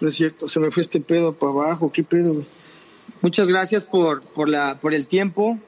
[0.00, 1.92] No es cierto, se me fue este pedo para abajo.
[1.92, 2.59] ¿Qué pedo, güey?
[3.22, 5.58] Muchas gracias por, por, la, por el tiempo.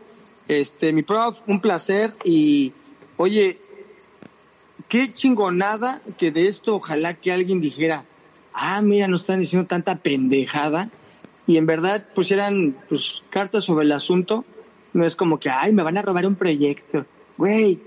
[0.49, 2.15] Este, mi prof, un placer.
[2.25, 2.73] Y,
[3.19, 3.59] oye,
[4.89, 8.05] qué chingonada que de esto ojalá que alguien dijera,
[8.55, 10.89] ah, mira, no están diciendo tanta pendejada.
[11.47, 14.47] Y en verdad pusieran pues, cartas sobre el asunto.
[14.95, 17.05] No es como que, ay, me van a robar un proyecto.
[17.37, 17.79] Güey,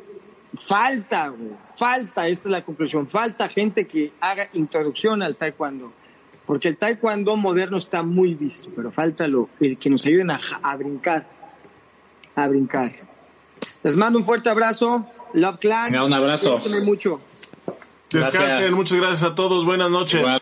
[0.59, 1.33] falta,
[1.75, 5.91] falta, esta es la conclusión, falta gente que haga introducción al taekwondo
[6.45, 10.39] porque el taekwondo moderno está muy visto, pero falta lo el que nos ayuden a,
[10.61, 11.26] a, brincar,
[12.35, 12.93] a brincar.
[13.84, 15.91] Les mando un fuerte abrazo, Love Clan.
[15.91, 16.59] Venga, un abrazo.
[16.84, 17.22] mucho.
[18.11, 18.72] Descansen, gracias.
[18.72, 20.22] muchas gracias a todos, buenas noches.
[20.22, 20.41] Igual.